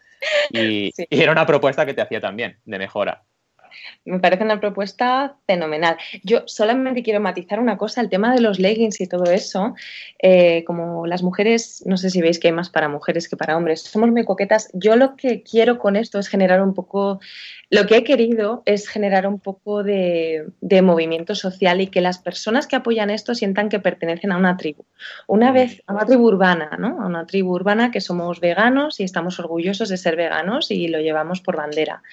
[0.51, 3.23] y era una propuesta que te hacía también de mejora.
[4.05, 5.97] Me parece una propuesta fenomenal.
[6.24, 9.76] Yo solamente quiero matizar una cosa, el tema de los leggings y todo eso.
[10.19, 13.57] Eh, como las mujeres, no sé si veis que hay más para mujeres que para
[13.57, 14.69] hombres, somos muy coquetas.
[14.74, 17.19] Yo lo que quiero con esto es generar un poco
[17.72, 20.51] lo que he querido es generar un poco de,
[20.84, 24.84] movimiento social y que las personas que apoyan esto sientan que pertenecen a una tribu.
[25.26, 27.01] Una vez, a una tribu urbana, ¿no?
[27.01, 30.99] A una tribu urbana que somos veganos y estamos orgullosos de ser veganos y lo
[30.99, 32.03] llevamos por bandera.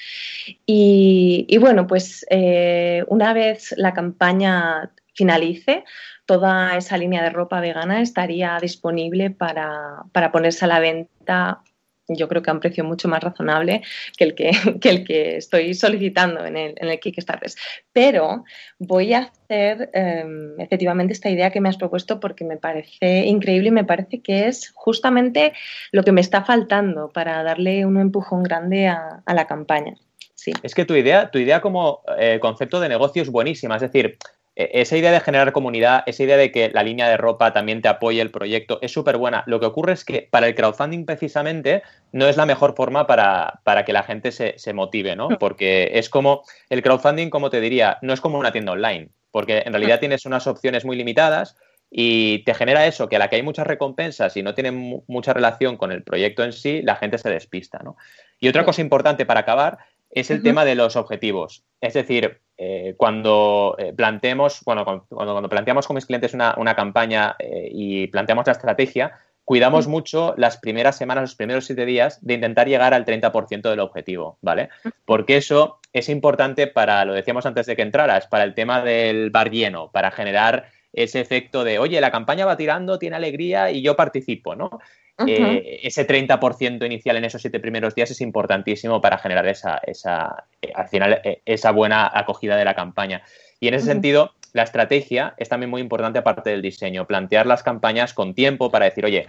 [0.64, 5.84] Y, bueno, pues eh, una vez la campaña finalice,
[6.26, 11.62] toda esa línea de ropa vegana estaría disponible para, para ponerse a la venta
[12.08, 13.82] yo creo que a un precio mucho más razonable
[14.16, 14.50] que el que,
[14.82, 17.50] el que estoy solicitando en el, en el Kickstarter.
[17.92, 18.44] Pero
[18.78, 23.68] voy a hacer em, efectivamente esta idea que me has propuesto porque me parece increíble
[23.68, 25.52] y me parece que es justamente
[25.92, 29.94] lo que me está faltando para darle un empujón grande a, la campaña.
[30.38, 30.52] Sí.
[30.62, 33.74] Es que tu idea, tu idea como eh, concepto de negocio es buenísima.
[33.74, 34.18] Es decir,
[34.54, 37.82] e, esa idea de generar comunidad, esa idea de que la línea de ropa también
[37.82, 39.42] te apoye el proyecto, es súper buena.
[39.46, 41.82] Lo que ocurre es que para el crowdfunding precisamente
[42.12, 45.28] no es la mejor forma para, que la gente se, motive, ¿no?
[45.40, 49.64] Porque es como, el crowdfunding, como te diría, no es como una tienda online, porque
[49.66, 51.56] en realidad tienes unas opciones muy limitadas
[51.90, 55.32] y te genera eso, que a la que hay muchas recompensas y no tiene mucha
[55.32, 57.96] relación con el proyecto en sí, la gente se despista, ¿no?
[58.38, 59.78] Y otra cosa importante para acabar
[60.10, 61.64] es el tema de los objetivos.
[61.80, 67.68] Es decir, eh, cuando eh, planteemos, bueno, cuando, planteamos con mis clientes una, campaña eh,
[67.70, 69.12] y planteamos la estrategia,
[69.44, 73.80] cuidamos mucho las primeras semanas, los primeros siete días de intentar llegar al 30% del
[73.80, 74.70] objetivo, ¿vale?
[75.04, 79.30] Porque eso es importante para, lo decíamos antes de que entraras, para el tema del
[79.30, 83.82] bar lleno, para generar ese efecto de, oye, la campaña va tirando, tiene alegría y
[83.82, 84.80] yo participo, ¿no?
[85.26, 90.44] Eh, ese 30% inicial en esos siete primeros días es importantísimo para generar esa, esa
[90.62, 93.22] eh, al final, eh, esa buena acogida de la campaña.
[93.58, 97.64] Y en ese sentido, la estrategia es también muy importante aparte del diseño, plantear las
[97.64, 99.28] campañas con tiempo para decir, oye,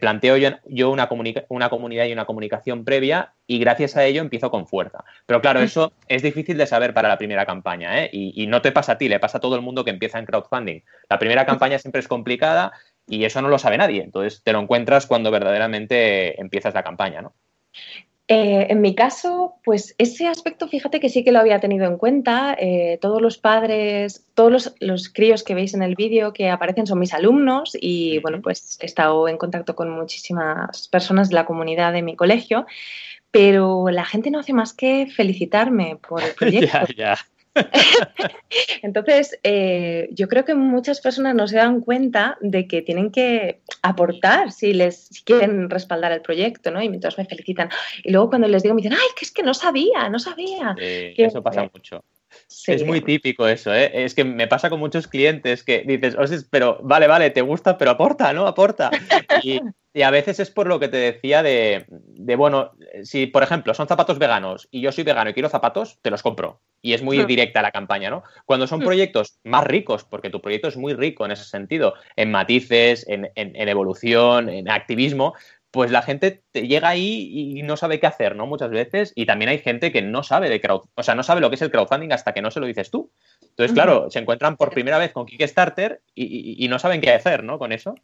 [0.00, 1.10] planteo yo, una,
[1.50, 5.04] una, comunidad y una comunicación previa y gracias a ello empiezo con fuerza.
[5.26, 8.72] Pero claro, eso es difícil de saber para la primera campaña y, y, no te
[8.72, 10.80] pasa a ti, le pasa a todo el mundo que empieza en crowdfunding.
[11.10, 12.72] La primera campaña siempre es complicada
[13.08, 14.02] y eso no lo sabe nadie.
[14.02, 17.32] Entonces te lo encuentras cuando verdaderamente empiezas la campaña, ¿no?
[18.30, 21.96] Eh, en mi caso, pues ese aspecto, fíjate que sí que lo había tenido en
[21.96, 22.54] cuenta.
[22.60, 26.98] Eh, todos los padres, todos los, críos que veis en el vídeo que aparecen son
[26.98, 31.94] mis alumnos y bueno, pues he estado en contacto con muchísimas personas de la comunidad
[31.94, 32.66] de mi colegio,
[33.30, 36.66] pero la gente no hace más que felicitarme por el proyecto.
[36.66, 37.18] ya, ya.
[38.82, 43.60] Entonces, eh, yo creo que muchas personas no se dan cuenta de que tienen que
[43.82, 46.82] aportar si les quieren respaldar el proyecto, ¿no?
[46.82, 47.68] Y mientras me felicitan.
[48.04, 50.74] Y luego cuando les digo, me dicen, ay, que es que no sabía, no sabía.
[50.78, 52.04] eso pasa mucho.
[52.66, 54.04] Es muy típico eso, ¿eh?
[54.04, 56.16] Es que me pasa con muchos clientes que dices,
[56.50, 58.46] pero vale, vale, te gusta, pero aporta, ¿no?
[58.46, 58.90] Aporta.
[59.94, 61.84] Y, a veces es por lo que te decía de,
[62.36, 62.70] bueno,
[63.02, 66.22] si por ejemplo son zapatos veganos y yo soy vegano y quiero zapatos, te los
[66.22, 66.60] compro.
[66.80, 67.26] Y es muy hmm.
[67.26, 68.22] directa la campaña, ¿no?
[68.44, 68.84] Cuando son hmm.
[68.84, 73.32] proyectos más ricos, porque tu proyecto es muy rico en ese sentido, en matices, en,
[73.34, 75.34] en evolución, en activismo,
[75.70, 78.46] pues la gente te llega ahí y no sabe qué hacer, ¿no?
[78.46, 79.12] Muchas veces.
[79.14, 81.56] Y también hay gente que no sabe de crowd, o sea, no sabe lo que
[81.56, 83.10] es el crowdfunding hasta que no se lo dices tú.
[83.42, 87.44] Entonces, claro, se encuentran por primera vez con Kickstarter y, y no saben qué hacer,
[87.44, 87.58] ¿no?
[87.58, 87.94] Con eso.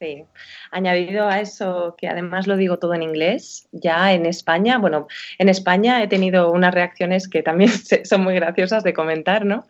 [0.00, 0.24] Sí,
[0.70, 5.48] añadido a eso, que además lo digo todo en inglés, ya en España, bueno, en
[5.48, 7.70] España he tenido unas reacciones que también
[8.04, 9.66] son muy graciosas de comentar, ¿no?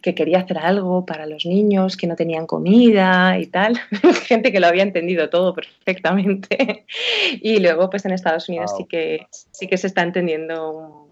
[0.00, 3.78] Que quería hacer algo para los niños que no tenían comida y tal.
[4.24, 6.86] Gente que lo había entendido todo perfectamente.
[7.42, 11.05] Y luego, pues en Estados Unidos sí que sí que se está entendiendo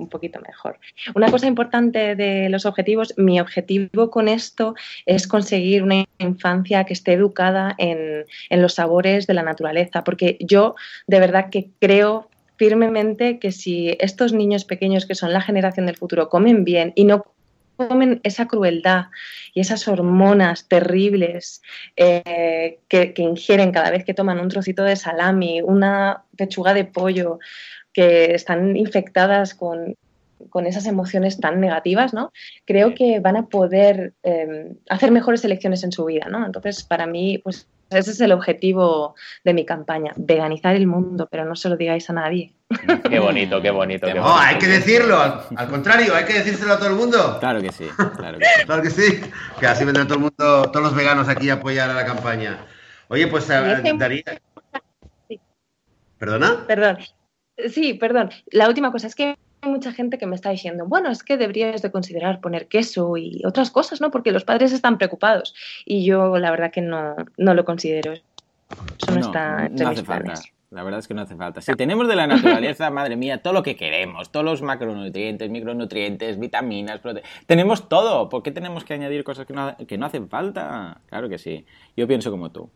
[0.00, 0.78] un poquito mejor.
[1.14, 4.74] Una cosa importante de los objetivos, mi objetivo con esto
[5.06, 10.74] es conseguir una infancia que esté educada en, los sabores de la naturaleza, porque yo
[11.06, 15.96] de verdad que creo firmemente que si estos niños pequeños que son la generación del
[15.96, 17.24] futuro comen bien y no
[17.88, 19.06] comen esa crueldad
[19.54, 21.62] y esas hormonas terribles
[21.96, 27.38] eh, que, ingieren cada vez que toman un trocito de salami, una pechuga de pollo,
[27.92, 29.96] que están infectadas con,
[30.66, 32.32] esas emociones tan negativas, ¿no?
[32.64, 36.46] Creo que van a poder em, hacer mejores elecciones en su vida, ¿no?
[36.46, 41.44] Entonces, para mí, pues ese es el objetivo de mi campaña, veganizar el mundo, pero
[41.44, 42.54] no se lo digáis a nadie.
[43.10, 44.14] Qué bonito, qué bonito.
[44.14, 47.38] no, hay que decirlo, al, contrario, hay que decírselo a todo el mundo.
[47.40, 47.86] Claro que sí,
[48.16, 48.64] claro que sí.
[48.64, 49.20] claro que sí,
[49.58, 52.64] que así vendrá todo el mundo, todos los veganos aquí a apoyar a la campaña.
[53.08, 54.22] Oye, pues Daría...
[56.16, 56.64] ¿Perdona?
[56.68, 56.98] Perdón,
[57.68, 58.30] Sí, perdón.
[58.50, 61.36] La última cosa es que hay mucha gente que me está diciendo, bueno, es que
[61.36, 64.10] deberías de considerar poner queso y otras cosas, ¿no?
[64.10, 65.54] Porque los padres están preocupados.
[65.84, 68.12] Y yo la verdad que no, no lo considero.
[68.12, 70.34] Eso no, está entre no hace falta.
[70.70, 71.60] La verdad es que no hace falta.
[71.60, 76.38] Si tenemos de la naturaleza, madre mía, todo lo que queremos, todos los macronutrientes, micronutrientes,
[76.38, 77.00] vitaminas,
[77.46, 78.28] tenemos todo.
[78.28, 81.00] ¿Por qué tenemos que añadir cosas que no, que no hacen falta?
[81.06, 81.66] Claro que sí.
[81.96, 82.70] Yo pienso como tú.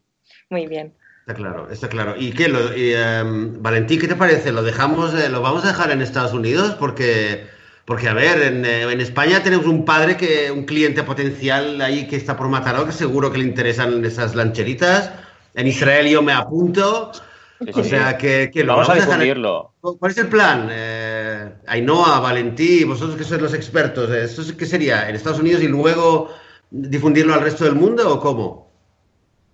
[0.49, 0.93] Muy bien.
[1.25, 2.13] Está claro, está claro.
[2.15, 2.47] ¿Y qué?
[2.47, 4.51] Lo, em, Valentín, ¿qué te parece?
[4.51, 6.75] ¿Lo dejamos, eh, lo vamos a dejar en Estados Unidos?
[6.77, 7.47] Porque,
[7.83, 12.15] porque a ver, eh, en, España tenemos un padre que, un cliente potencial ahí que
[12.15, 15.13] está por Mataró, que seguro que le interesan esas lancheritas.
[15.55, 17.11] En Israel yo me apunto.
[17.73, 19.73] O sea que, lo vamos, a difundirlo.
[19.81, 20.67] ¿Cuál es el plan?
[20.69, 25.09] Eh, Ainhoa, Valentín, vosotros que sois los expertos, ¿esto qué sería?
[25.09, 26.29] ¿En Estados Unidos y luego
[26.69, 28.64] difundirlo al resto del mundo o cómo?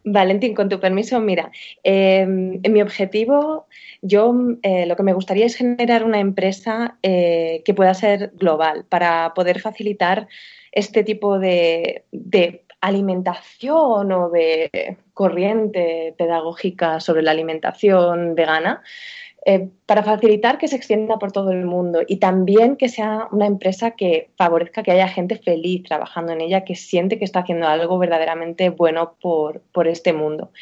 [0.03, 1.51] Valentín, con tu permiso, mira,
[1.83, 3.67] em, mi objetivo,
[4.01, 4.33] yo
[4.63, 9.33] eh, lo que me gustaría es generar una empresa eh, que pueda ser global para
[9.33, 10.27] poder facilitar
[10.71, 18.81] este tipo de, de alimentación o de corriente pedagógica sobre la alimentación vegana.
[19.45, 23.45] Eh, para facilitar que se extienda por todo el mundo y también que sea una
[23.45, 27.67] empresa que favorezca que haya gente feliz trabajando en ella, que siente que está haciendo
[27.67, 30.53] algo verdaderamente bueno por, por este mundo.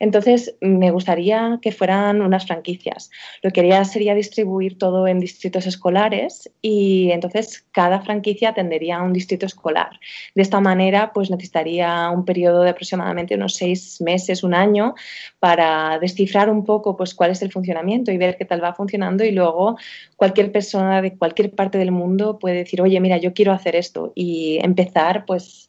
[0.00, 3.08] Entonces, me gustaría que fueran unas franquicias.
[3.40, 9.12] Lo que quería sería distribuir todo en distritos escolares y entonces cada franquicia tendría un
[9.12, 10.00] distrito escolar.
[10.34, 14.96] De esta manera, pues necesitaría un periodo de aproximadamente unos seis meses, un año,
[15.38, 19.24] para descifrar un poco pues cuál es el funcionamiento y ver qué tal va funcionando
[19.24, 19.76] y luego
[20.16, 24.12] cualquier persona de cualquier parte del mundo puede decir, oye, mira, yo quiero hacer esto
[24.14, 25.68] y empezar pues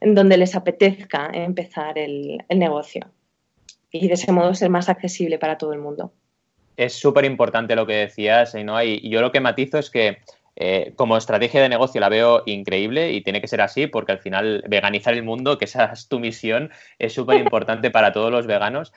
[0.00, 3.10] en donde les apetezca empezar el negocio
[3.90, 6.12] y de ese modo ser más accesible para todo el mundo.
[6.76, 8.80] Es súper importante lo que decías, ¿no?
[8.82, 10.18] y yo lo que matizo es que
[10.60, 14.18] eh, como estrategia de negocio la veo increíble y tiene que ser así porque al
[14.18, 18.48] final veganizar el mundo, que esa es tu misión, es súper importante para todos los
[18.48, 18.92] veganos.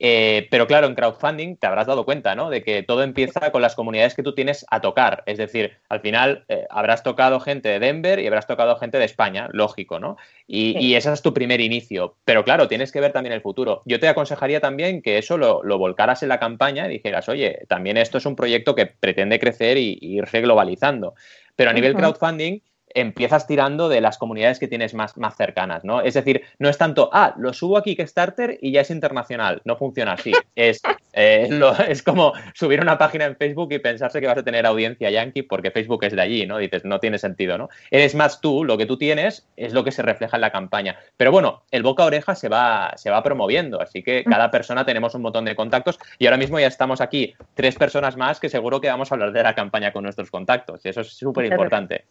[0.00, 2.50] Eh, pero claro, en crowdfunding te habrás dado cuenta, ¿no?
[2.50, 5.24] De que todo empieza con las comunidades que tú tienes a tocar.
[5.26, 9.04] Es decir, al final eh, habrás tocado gente de Denver y habrás tocado gente de
[9.04, 10.16] España, lógico, ¿no?
[10.46, 12.16] Y, ese es tu primer inicio.
[12.24, 13.82] Pero claro, tienes que ver también el futuro.
[13.84, 17.96] Yo te aconsejaría también que eso lo, volcaras en la campaña y dijeras, oye, también
[17.96, 21.14] esto es un proyecto que pretende crecer y, irse globalizando.
[21.56, 22.60] Pero a nivel crowdfunding,
[22.94, 26.00] empiezas tirando de las comunidades que tienes más, más cercanas, ¿no?
[26.00, 29.60] Es decir, no es tanto, ah, lo subo aquí Kickstarter y ya es internacional.
[29.64, 30.32] No funciona así.
[30.54, 30.82] Es,
[31.20, 31.48] Eh,
[31.88, 35.42] es como subir una página en Facebook y pensarse que vas a tener audiencia yankee
[35.42, 36.58] porque Facebook es de allí, ¿no?
[36.58, 37.68] Dices, no tiene sentido, ¿no?
[37.90, 40.96] Eres más tú, lo que tú tienes es lo que se refleja en la campaña.
[41.16, 44.84] Pero bueno, el boca a oreja se va, se va promoviendo, así que cada persona
[44.84, 48.48] tenemos un montón de contactos y ahora mismo ya estamos aquí, tres personas más que
[48.48, 50.84] seguro que vamos a hablar de la campaña con nuestros contactos.
[50.84, 52.04] Y eso es súper importante.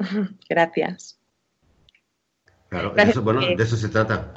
[0.48, 1.18] Gracias.
[2.68, 4.32] Claro, Eso, bueno, de eso se trata.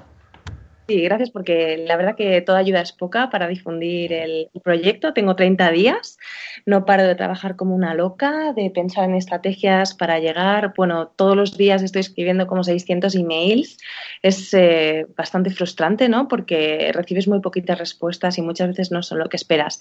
[0.88, 5.14] Sí, gracias porque la verdad que toda ayuda es poca para difundir el, proyecto.
[5.14, 6.18] Tengo 30 días,
[6.66, 10.74] no paro de trabajar como una loca, de pensar en estrategias para llegar.
[10.76, 13.78] Bueno, todos los días estoy escribiendo como 600 emails.
[14.22, 16.28] Es eh, bastante frustrante, ¿no?
[16.28, 19.80] Porque recibes muy poquitas respuestas y muchas veces no son lo que esperas.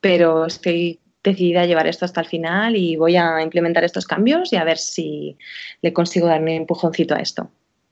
[0.00, 4.52] Pero estoy decidida a llevar esto hasta el final y voy a implementar estos cambios
[4.52, 5.36] y a ver si
[5.82, 7.50] le consigo dar un empujoncito a esto.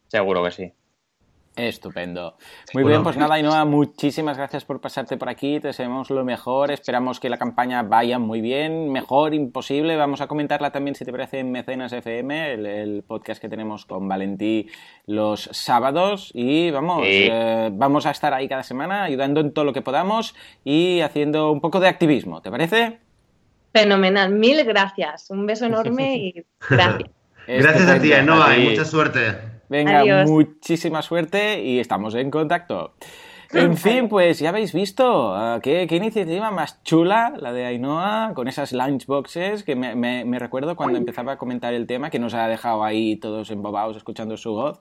[0.08, 0.72] Seguro que sí.
[1.54, 2.36] Estupendo.
[2.72, 5.60] Muy bien, pues nada, Ainhoa, muchísimas gracias por pasarte por aquí.
[5.60, 6.70] Te deseamos lo mejor.
[6.70, 9.96] Esperamos que la campaña vaya muy bien, mejor imposible.
[9.96, 14.08] Vamos a comentarla también, si te parece, en Mecenas FM, el, podcast que tenemos con
[14.08, 14.68] Valentí
[15.04, 16.30] los sábados.
[16.32, 20.34] Y vamos, eh, vamos a estar ahí cada semana ayudando en todo lo que podamos
[20.64, 22.40] y haciendo un poco de activismo.
[22.40, 23.11] ¿Te parece?
[23.72, 24.30] Fenomenal.
[24.32, 25.30] Mil gracias.
[25.30, 27.10] Un beso enorme y gracias.
[27.46, 29.38] gracias a ti, Ainhoa, y mucha suerte.
[29.68, 32.94] Venga, muchísima suerte y estamos en contacto.
[33.52, 38.48] En fin, pues ya habéis visto ah, qué, iniciativa más chula la de Ainhoa con
[38.48, 42.82] esas lunchboxes que me, recuerdo cuando empezaba a comentar el tema que nos ha dejado
[42.82, 44.80] ahí todos embobados escuchando su voz.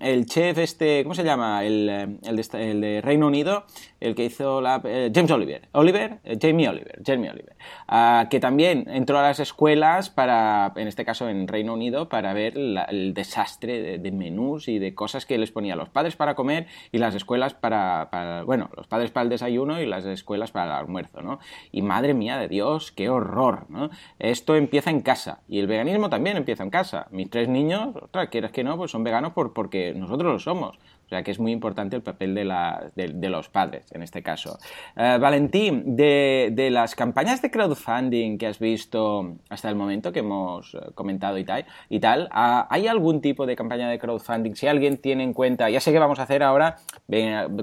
[0.00, 1.62] el chef este, ¿cómo se llama?
[1.62, 3.66] El, eh, el, de, Reino Unido,
[4.06, 4.80] el que hizo la...
[4.84, 5.68] Eh, James Oliver.
[5.72, 7.56] Oliver, eh, Jamie Oliver, Jamie Oliver.
[7.86, 12.32] Ah, que también entró a las escuelas para, en este caso en Reino Unido, para
[12.32, 16.34] ver el desastre de, de menús y de cosas que les ponía los padres para
[16.34, 20.52] comer y las escuelas para para, bueno, los padres para el desayuno y las escuelas
[20.52, 21.38] para el almuerzo, ¿no?
[21.72, 23.90] Y madre mía de Dios, qué horror, ¿no?
[24.18, 27.08] Esto empieza en casa y el veganismo también empieza en casa.
[27.10, 30.78] Mis tres niños, otra, quieras que no, pues son veganos por, porque nosotros lo somos.
[31.06, 34.22] O sea que es muy importante el papel de, la, de, los padres en este
[34.22, 34.58] caso.
[34.96, 40.20] Uh, Valentín, de, de, las campañas de crowdfunding que has visto hasta el momento, que
[40.20, 44.54] hemos eh, comentado y tal, y tal ah, ¿hay algún tipo de campaña de crowdfunding?
[44.54, 46.76] Si alguien tiene en cuenta, ya sé que vamos a hacer ahora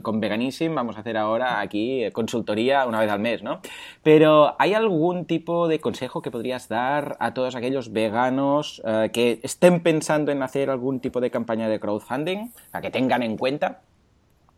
[0.04, 3.62] con Veganism, vamos a hacer ahora aquí eh, consultoría una vez al mes, ¿no?
[4.04, 8.82] Pero ¿hay algún tipo de consejo que podrías dar a todos aquellos veganos
[9.14, 13.31] que estén pensando en hacer algún tipo de campaña de crowdfunding, a que tengan en
[13.32, 13.82] en cuenta?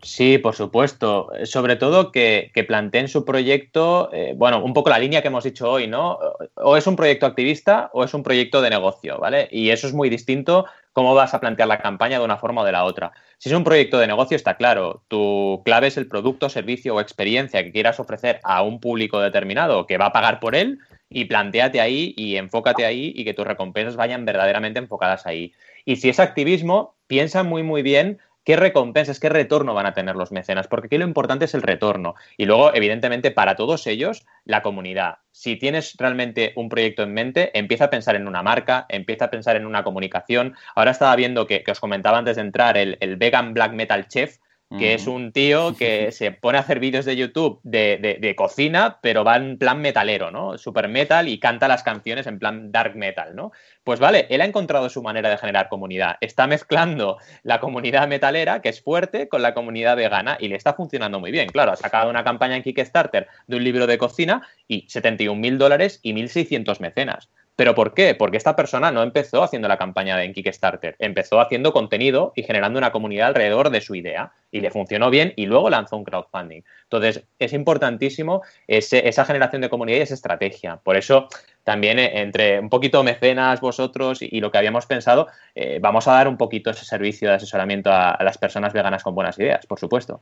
[0.03, 1.29] Sí, por supuesto.
[1.45, 5.71] Sobre todo que, planteen su proyecto, eh, bueno, un poco la línea que hemos dicho
[5.71, 6.19] hoy, ¿no?
[6.55, 9.47] O es un proyecto activista o es un proyecto de negocio, ¿vale?
[9.49, 12.65] Y eso es muy distinto cómo vas a plantear la campaña de una forma o
[12.65, 13.13] de la otra.
[13.37, 17.01] Si es un proyecto de negocio, está claro, tu clave es el producto, servicio o
[17.01, 21.25] experiencia que quieras ofrecer a un público determinado que va a pagar por él y
[21.25, 25.53] planteate ahí y enfócate ahí y que tus recompensas vayan verdaderamente enfocadas ahí.
[25.85, 30.15] Y si es activismo, piensa muy, muy bien qué recompensas, qué retorno van a tener
[30.15, 32.15] los mecenas, porque aquí lo importante es el retorno.
[32.37, 35.17] Y luego, evidentemente, para todos ellos, la comunidad.
[35.31, 39.31] Si tienes realmente un proyecto en mente, empieza a pensar en una marca, empieza a
[39.31, 40.55] pensar en una comunicación.
[40.75, 44.37] Ahora estaba viendo que, os comentaba antes de entrar el, el Vegan Black Metal Chef,
[44.77, 49.23] que es un tío que se pone a hacer vídeos de YouTube de, cocina, pero
[49.23, 50.57] va en plan metalero, ¿no?
[50.57, 53.51] Super metal y canta las canciones en plan dark metal, ¿no?
[53.83, 56.15] Pues vale, él ha encontrado su manera de generar comunidad.
[56.21, 60.73] Está mezclando la comunidad metalera, que es fuerte, con la comunidad vegana y le está
[60.73, 61.49] funcionando muy bien.
[61.49, 65.57] Claro, ha sacado una campaña en Kickstarter de un libro de cocina y 71 mil
[65.57, 67.29] dólares y 1.600 mecenas.
[67.55, 68.15] ¿Pero por qué?
[68.15, 72.79] Porque esta persona no empezó haciendo la campaña en Kickstarter, empezó haciendo contenido y generando
[72.79, 76.63] una comunidad alrededor de su idea y le funcionó bien y luego lanzó un crowdfunding.
[76.83, 80.77] Entonces, es importantísimo esa generación de comunidad y esa estrategia.
[80.77, 81.27] Por eso,
[81.63, 86.13] también eh, entre un poquito mecenas vosotros y, lo que habíamos pensado, eh, vamos a
[86.13, 89.79] dar un poquito ese servicio de asesoramiento a las personas veganas con buenas ideas, por
[89.79, 90.21] supuesto.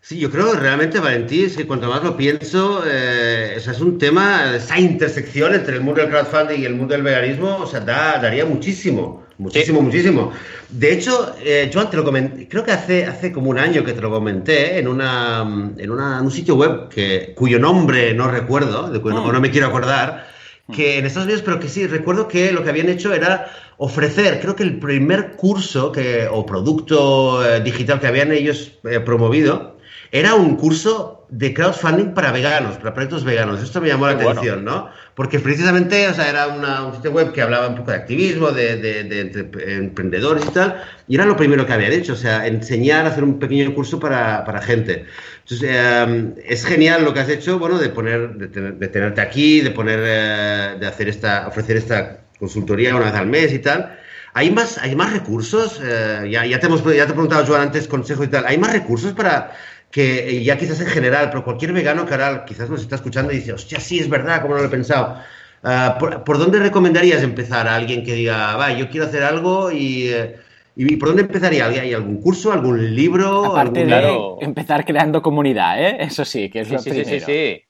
[0.00, 4.54] Sí, yo creo realmente, Valentín, es que cuanto más lo pienso, eh, es un tema,
[4.54, 8.44] esa intersección entre el mundo del crowdfunding y el mundo del veganismo, o sea, daría
[8.44, 10.30] muchísimo, muchísimo, muchísimo.
[10.68, 13.94] De hecho, eh, Joan, te lo comenté, creo que hace, hace como un año que
[13.94, 15.40] te lo comenté en, una,
[15.76, 20.28] en, un sitio web que, cuyo nombre no recuerdo, de cuyo, no me quiero acordar,
[20.72, 24.40] que en Estados Unidos, pero que sí, recuerdo que lo que habían hecho era ofrecer,
[24.40, 28.72] creo que el primer curso que, o producto eh, digital que habían ellos
[29.04, 29.75] promovido,
[30.10, 33.62] era un curso de crowdfunding para veganos, para proyectos veganos.
[33.62, 34.88] Esto me llamó la atención, ¿no?
[35.14, 36.46] Porque precisamente, o sea, era
[36.84, 41.16] un sitio web que hablaba un poco de activismo, de, de, emprendedores y tal, y
[41.16, 44.44] era lo primero que habían hecho, o sea, enseñar a hacer un pequeño curso para,
[44.44, 45.06] para gente.
[45.42, 49.70] Entonces, em, es genial lo que has hecho, bueno, de poner, de, tenerte aquí, de
[49.70, 53.98] poner, eh, de hacer esta, ofrecer esta consultoría una vez al mes y tal.
[54.34, 55.80] ¿Hay más, hay más recursos?
[55.82, 58.44] Eh, ya, ya, te hemos, ya te he preguntado, Joan, antes consejo y tal.
[58.46, 59.52] ¿Hay más recursos para
[59.96, 63.32] que, eh, ya quizás en general, pero cualquier vegano que ahora quizás nos está escuchando
[63.32, 65.16] y dice, hostia, sí, es verdad, ¿cómo no lo he pensado?
[65.62, 70.08] Ah, ¿por, dónde recomendarías empezar a alguien que diga, va, yo quiero hacer algo y...
[70.08, 70.36] Eh,
[70.78, 71.64] ¿Y por dónde empezaría?
[71.64, 73.46] ¿Hay algún curso, algún libro?
[73.46, 75.96] Aparte de empezar creando comunidad, ¿eh?
[76.00, 77.08] Eso sí, que es lo primero.
[77.08, 77.62] Sí, sí, sí.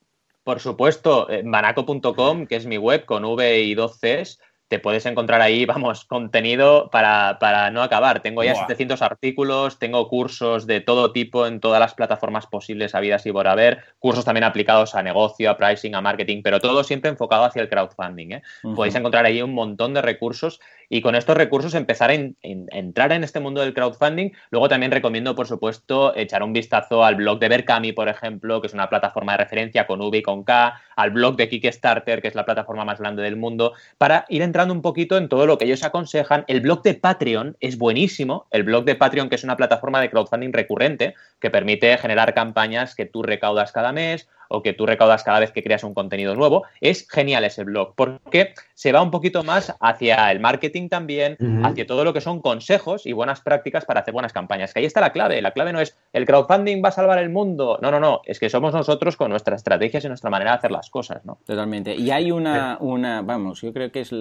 [0.43, 5.41] Por supuesto, banaco.com, que es mi web con V y dos Cs, te puedes encontrar
[5.41, 8.21] ahí, vamos, contenido para, para no acabar.
[8.21, 13.25] Tengo ya 700 artículos, tengo cursos de todo tipo en todas las plataformas posibles, habidas
[13.25, 17.09] y por haber, cursos también aplicados a negocio, a pricing, a marketing, pero todo siempre
[17.09, 18.31] enfocado hacia el crowdfunding.
[18.33, 18.41] ¿eh?
[18.75, 20.59] Podéis encontrar ahí un montón de recursos
[20.89, 24.31] y con estos recursos empezar a, entrar en este mundo del crowdfunding.
[24.51, 28.67] Luego también recomiendo, por supuesto, echar un vistazo al blog de Berkami, por ejemplo, que
[28.67, 32.27] es una plataforma de referencia con V y con K, al blog de Kickstarter, que
[32.27, 35.57] es la plataforma más grande del mundo, para ir entrando un poquito en todo lo
[35.57, 36.45] que ellos aconsejan.
[36.47, 38.47] El blog de Patreon es buenísimo.
[38.51, 42.95] El blog de Patreon, que es una plataforma de crowdfunding recurrente, que permite generar campañas
[42.95, 46.35] que tú recaudas cada mes o que tú recaudas cada vez que creas un contenido
[46.35, 46.63] nuevo.
[46.81, 51.87] Es genial ese blog porque se va un poquito más hacia el marketing también, hacia
[51.87, 54.73] todo lo que son consejos y buenas prácticas para hacer buenas campañas.
[54.73, 55.41] Que ahí está la clave.
[55.41, 57.79] La clave no es el crowdfunding va a salvar el mundo.
[57.81, 58.21] No, no, no.
[58.25, 61.39] Es que somos nosotros con nuestras estrategias y nuestra manera de hacer las cosas, ¿no?
[61.45, 61.95] Totalmente.
[61.95, 64.11] Y hay una, una vamos, yo creo que es...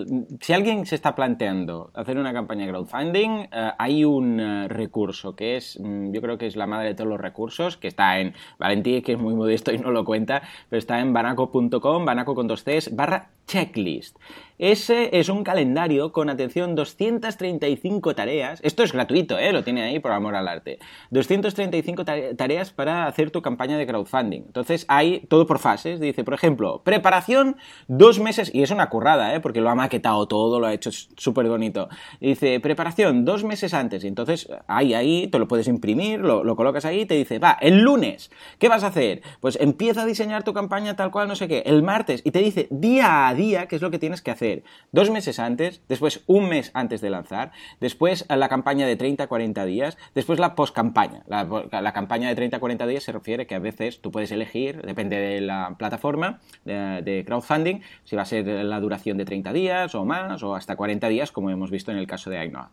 [0.40, 5.36] Si alguien se está planteando hacer una campaña de crowdfunding, eh, hay un eh, recurso
[5.36, 8.18] que es, mm, yo creo que es la madre de todos los recursos, que está
[8.18, 12.34] en Valentí, que es muy modesto y no lo cuenta pero está en banaco.com, banaco
[12.34, 14.16] con dos Cs, barra checklist.
[14.58, 18.58] Ese es un calendario con, atención, 235 tareas.
[18.62, 19.52] Esto es gratuito, ¿eh?
[19.52, 20.78] Lo tiene ahí por amor al arte.
[21.10, 24.44] 235 tareas para hacer tu campaña de crowdfunding.
[24.46, 26.00] Entonces hay todo por fases.
[26.00, 29.40] Dice, por ejemplo, preparación dos meses, y es una currada, ¿eh?
[29.40, 31.90] Porque lo ha maquetado todo, lo ha hecho súper bonito.
[32.18, 34.04] Dice, preparación dos meses antes.
[34.04, 37.38] Y entonces ahí, ahí, te lo puedes imprimir, lo, lo colocas ahí y te dice,
[37.38, 39.20] va, el lunes, ¿qué vas a hacer?
[39.40, 41.62] Pues empieza a diseñar tu campaña tal cual, no sé qué.
[41.66, 44.64] El martes, y te dice día a día qué es lo que tienes que hacer
[44.92, 49.98] dos meses antes, después un mes antes de lanzar, después la campaña de 30-40 días,
[50.14, 51.22] después la post-campaña.
[51.26, 55.40] La, campaña de 30-40 días se refiere que a veces tú puedes elegir, depende de
[55.40, 60.42] la plataforma de, crowdfunding, si va a ser la duración de 30 días o más,
[60.42, 62.70] o hasta 40 días, como hemos visto en el caso de Ainhoa.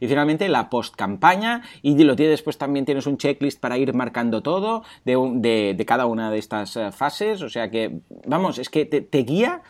[0.00, 4.42] Y finalmente la post-campaña, y lo tienes, después también tienes un checklist para ir marcando
[4.42, 8.84] todo de, de, cada una de estas eh, fases, o sea que, vamos, es que
[8.84, 9.62] te guía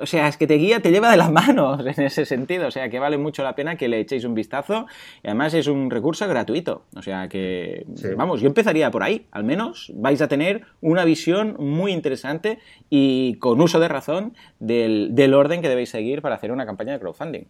[0.00, 2.68] o sea, es que te guía, te lleva de las manos en ese sentido.
[2.68, 4.86] O sea, que vale mucho la pena que le echéis un vistazo.
[5.22, 6.84] Y además es un recurso gratuito.
[6.96, 9.26] O sea, que, vamos, yo empezaría por ahí.
[9.30, 12.58] Al menos vais a tener una visión muy interesante
[12.90, 17.00] y con uso de razón del, orden que debéis seguir para hacer una campaña de
[17.00, 17.44] crowdfunding.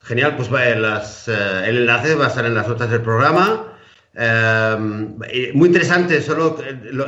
[0.00, 1.32] Genial, pues las, eh,
[1.66, 3.75] el enlace va a estar en las notas del programa.
[4.18, 5.14] Em,
[5.52, 6.56] muy interesante, solo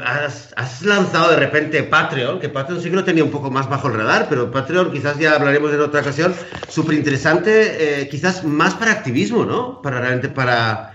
[0.04, 3.88] has, lanzado de repente Patreon, que Patreon sí que lo tenía un poco más bajo
[3.88, 6.34] el radar, pero Patreon quizás ya hablaremos en otra ocasión,
[6.68, 9.80] súper interesante, eh, quizás más para activismo, ¿no?
[9.80, 10.92] Para realmente para,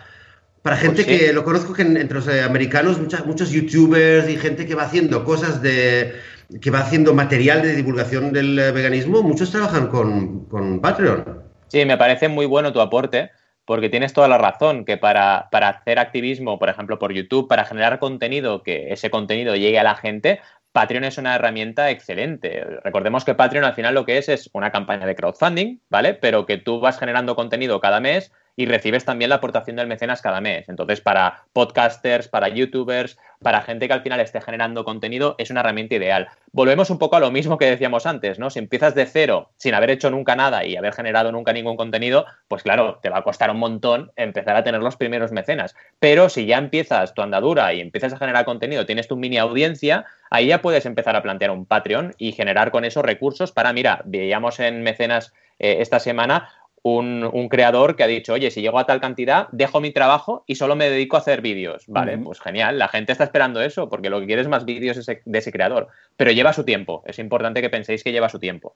[0.62, 4.68] para gente pues que lo conozco que entre los eh, americanos, muchos youtubers y gente
[4.68, 6.14] que va haciendo cosas de
[6.62, 11.42] que va haciendo material de divulgación del eh, veganismo, muchos trabajan con, con Patreon.
[11.70, 13.32] Sí, me parece muy bueno tu aporte
[13.66, 17.66] porque tienes toda la razón, que para, para, hacer activismo, por ejemplo, por YouTube, para
[17.66, 20.42] generar contenido, que ese contenido llegue a la gente,
[20.74, 22.64] Patreon es una herramienta excelente.
[22.84, 26.16] Recordemos que Patreon al final lo que es es una campaña de crowdfunding, ¿vale?
[26.16, 30.22] Pero que tú vas generando contenido cada mes y recibes también la aportación del mecenas
[30.22, 30.70] cada mes.
[30.70, 35.62] Entonces, para podcasters, para youtubers, para gente que al final esté generando contenido, es una
[35.62, 36.30] herramienta ideal.
[36.52, 38.50] Volvemos un poco a lo mismo que decíamos antes, ¿no?
[38.50, 42.26] Si empiezas de cero, sin haber hecho nunca nada y haber generado nunca ningún contenido,
[42.48, 45.76] pues claro, te va a costar un montón empezar a tener los primeros mecenas.
[46.00, 50.06] Pero si ya empiezas tu andadura y empiezas a generar contenido, tienes tu mini audiencia,
[50.30, 54.02] ahí ya puedes empezar a plantear un Patreon y generar con esos recursos para, mira,
[54.06, 56.50] veíamos en mecenas eh, esta semana
[56.84, 60.56] un, creador que ha dicho, oye, si llego a tal cantidad, dejo mi trabajo y
[60.56, 61.86] solo me dedico a hacer vídeos.
[61.88, 65.06] Vale, pues genial, la gente está esperando eso, porque lo que quiere es más vídeos
[65.06, 65.88] de ese creador.
[66.18, 68.76] Pero lleva su tiempo, es importante que penséis que lleva su tiempo.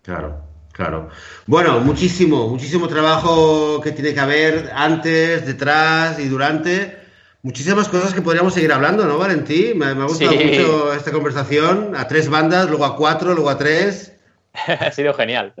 [0.00, 0.42] Claro,
[0.72, 1.10] claro.
[1.46, 6.96] Bueno, muchísimo, muchísimo trabajo que tiene que haber antes, detrás y durante
[7.42, 9.72] muchísimas cosas que podríamos seguir hablando, ¿no, Valentí?
[9.74, 10.38] Me, me ha gustado Sí.
[10.42, 11.94] mucho esta conversación.
[11.96, 14.16] A tres bandas, luego a cuatro, luego a tres.
[14.80, 15.52] ha sido genial.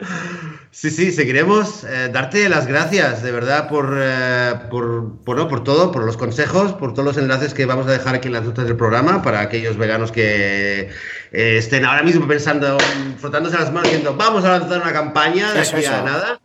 [0.74, 1.84] Sí, sí, seguiremos.
[1.84, 6.16] Eh, darte las gracias, de verdad, por, eh, por, por, no, por todo, por los
[6.16, 9.20] consejos, por todos los enlaces que vamos a dejar aquí en las notas del programa
[9.20, 10.88] para aquellos veganos que
[11.30, 12.78] eh, estén ahora mismo pensando,
[13.18, 16.04] frotándose las manos, diciendo, vamos a lanzar una campaña de Eso, aquí a eso.
[16.06, 16.41] nada.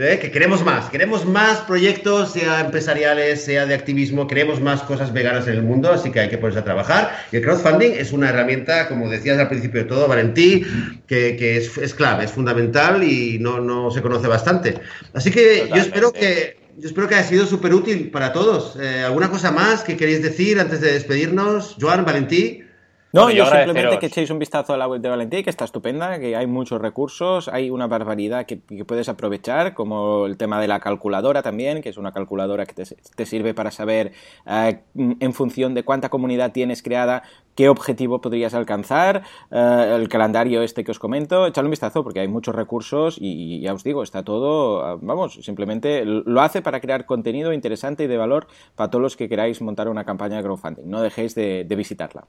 [0.00, 5.12] Eh, que queremos más, queremos más proyectos, sea empresariales, sea de activismo, queremos más cosas
[5.12, 7.16] veganas en el mundo, así que hay que ponerse a trabajar.
[7.32, 10.64] Y el crowdfunding es una herramienta, como decías al principio de todo, Valentí,
[11.08, 14.76] que, que es, es clave, es fundamental y no, no se conoce bastante.
[15.14, 18.78] Así que yo espero que, yo espero que haya sido súper útil para todos.
[18.80, 21.74] Eh, ¿Alguna cosa más que queréis decir antes de despedirnos?
[21.80, 22.62] Joan, Valentí.
[23.10, 25.48] No, Bueno, yo yo simplemente que echéis un vistazo a la web de Valentí, que
[25.48, 30.36] está estupenda, que hay muchos recursos, hay una barbaridad que, que puedes aprovechar, como el
[30.36, 34.12] tema de la calculadora también, que es una calculadora que te, te sirve para saber
[34.46, 37.22] eh, en función de cuánta comunidad tienes creada,
[37.54, 42.20] qué objetivo podrías alcanzar, eh, el calendario este que os comento, echadle un vistazo porque
[42.20, 46.60] hay muchos recursos y, y ya os digo, está todo, eh, vamos, simplemente lo hace
[46.60, 50.36] para crear contenido interesante y de valor para todos los que queráis montar una campaña
[50.36, 50.84] de crowdfunding.
[50.90, 52.24] No dejéis de- de visitarla.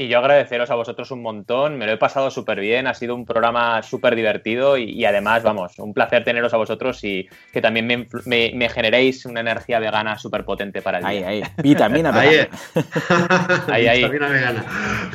[0.00, 3.14] Y yo agradeceros a vosotros un montón, me lo he pasado súper bien, ha sido
[3.14, 7.60] un programa súper divertido y, y además, vamos, un placer teneros a vosotros y que
[7.60, 11.28] también me, influ- me- me generéis una energía vegana súper potente para el Ahí, día.
[11.28, 11.42] ahí.
[11.62, 12.48] Vitamina Ahí, vegana.
[13.68, 13.98] Ahí, ahí.
[14.04, 14.64] Vitamina vegana.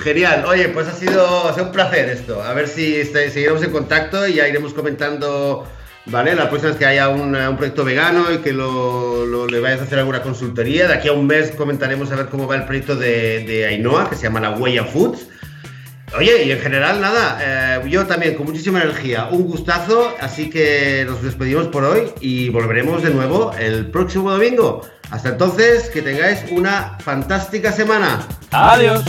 [0.04, 0.46] Genial.
[0.46, 2.44] Oye, pues ha sido, ha sido un placer esto.
[2.44, 5.66] A ver si seguiremos en contacto y ya iremos comentando,
[6.08, 6.36] ¿vale?
[6.36, 9.82] La próxima vez que haya un, un proyecto vegano y que lo, lo- le vayas
[9.82, 10.88] a hacer alguna consultoría.
[10.88, 14.10] De aquí a un mes comentaremos a ver cómo va el proyecto de, de Ainhoa,
[14.10, 15.28] que se llama La Huella Foods.
[16.18, 21.04] Oye, y en general, nada, eh, yo también con muchísima energía, un gustazo, así que
[21.06, 24.88] nos despedimos por hoy y volveremos de nuevo el próximo domingo.
[25.12, 28.26] Hasta entonces, que tengáis una fantástica semana.
[28.52, 29.04] Adiós.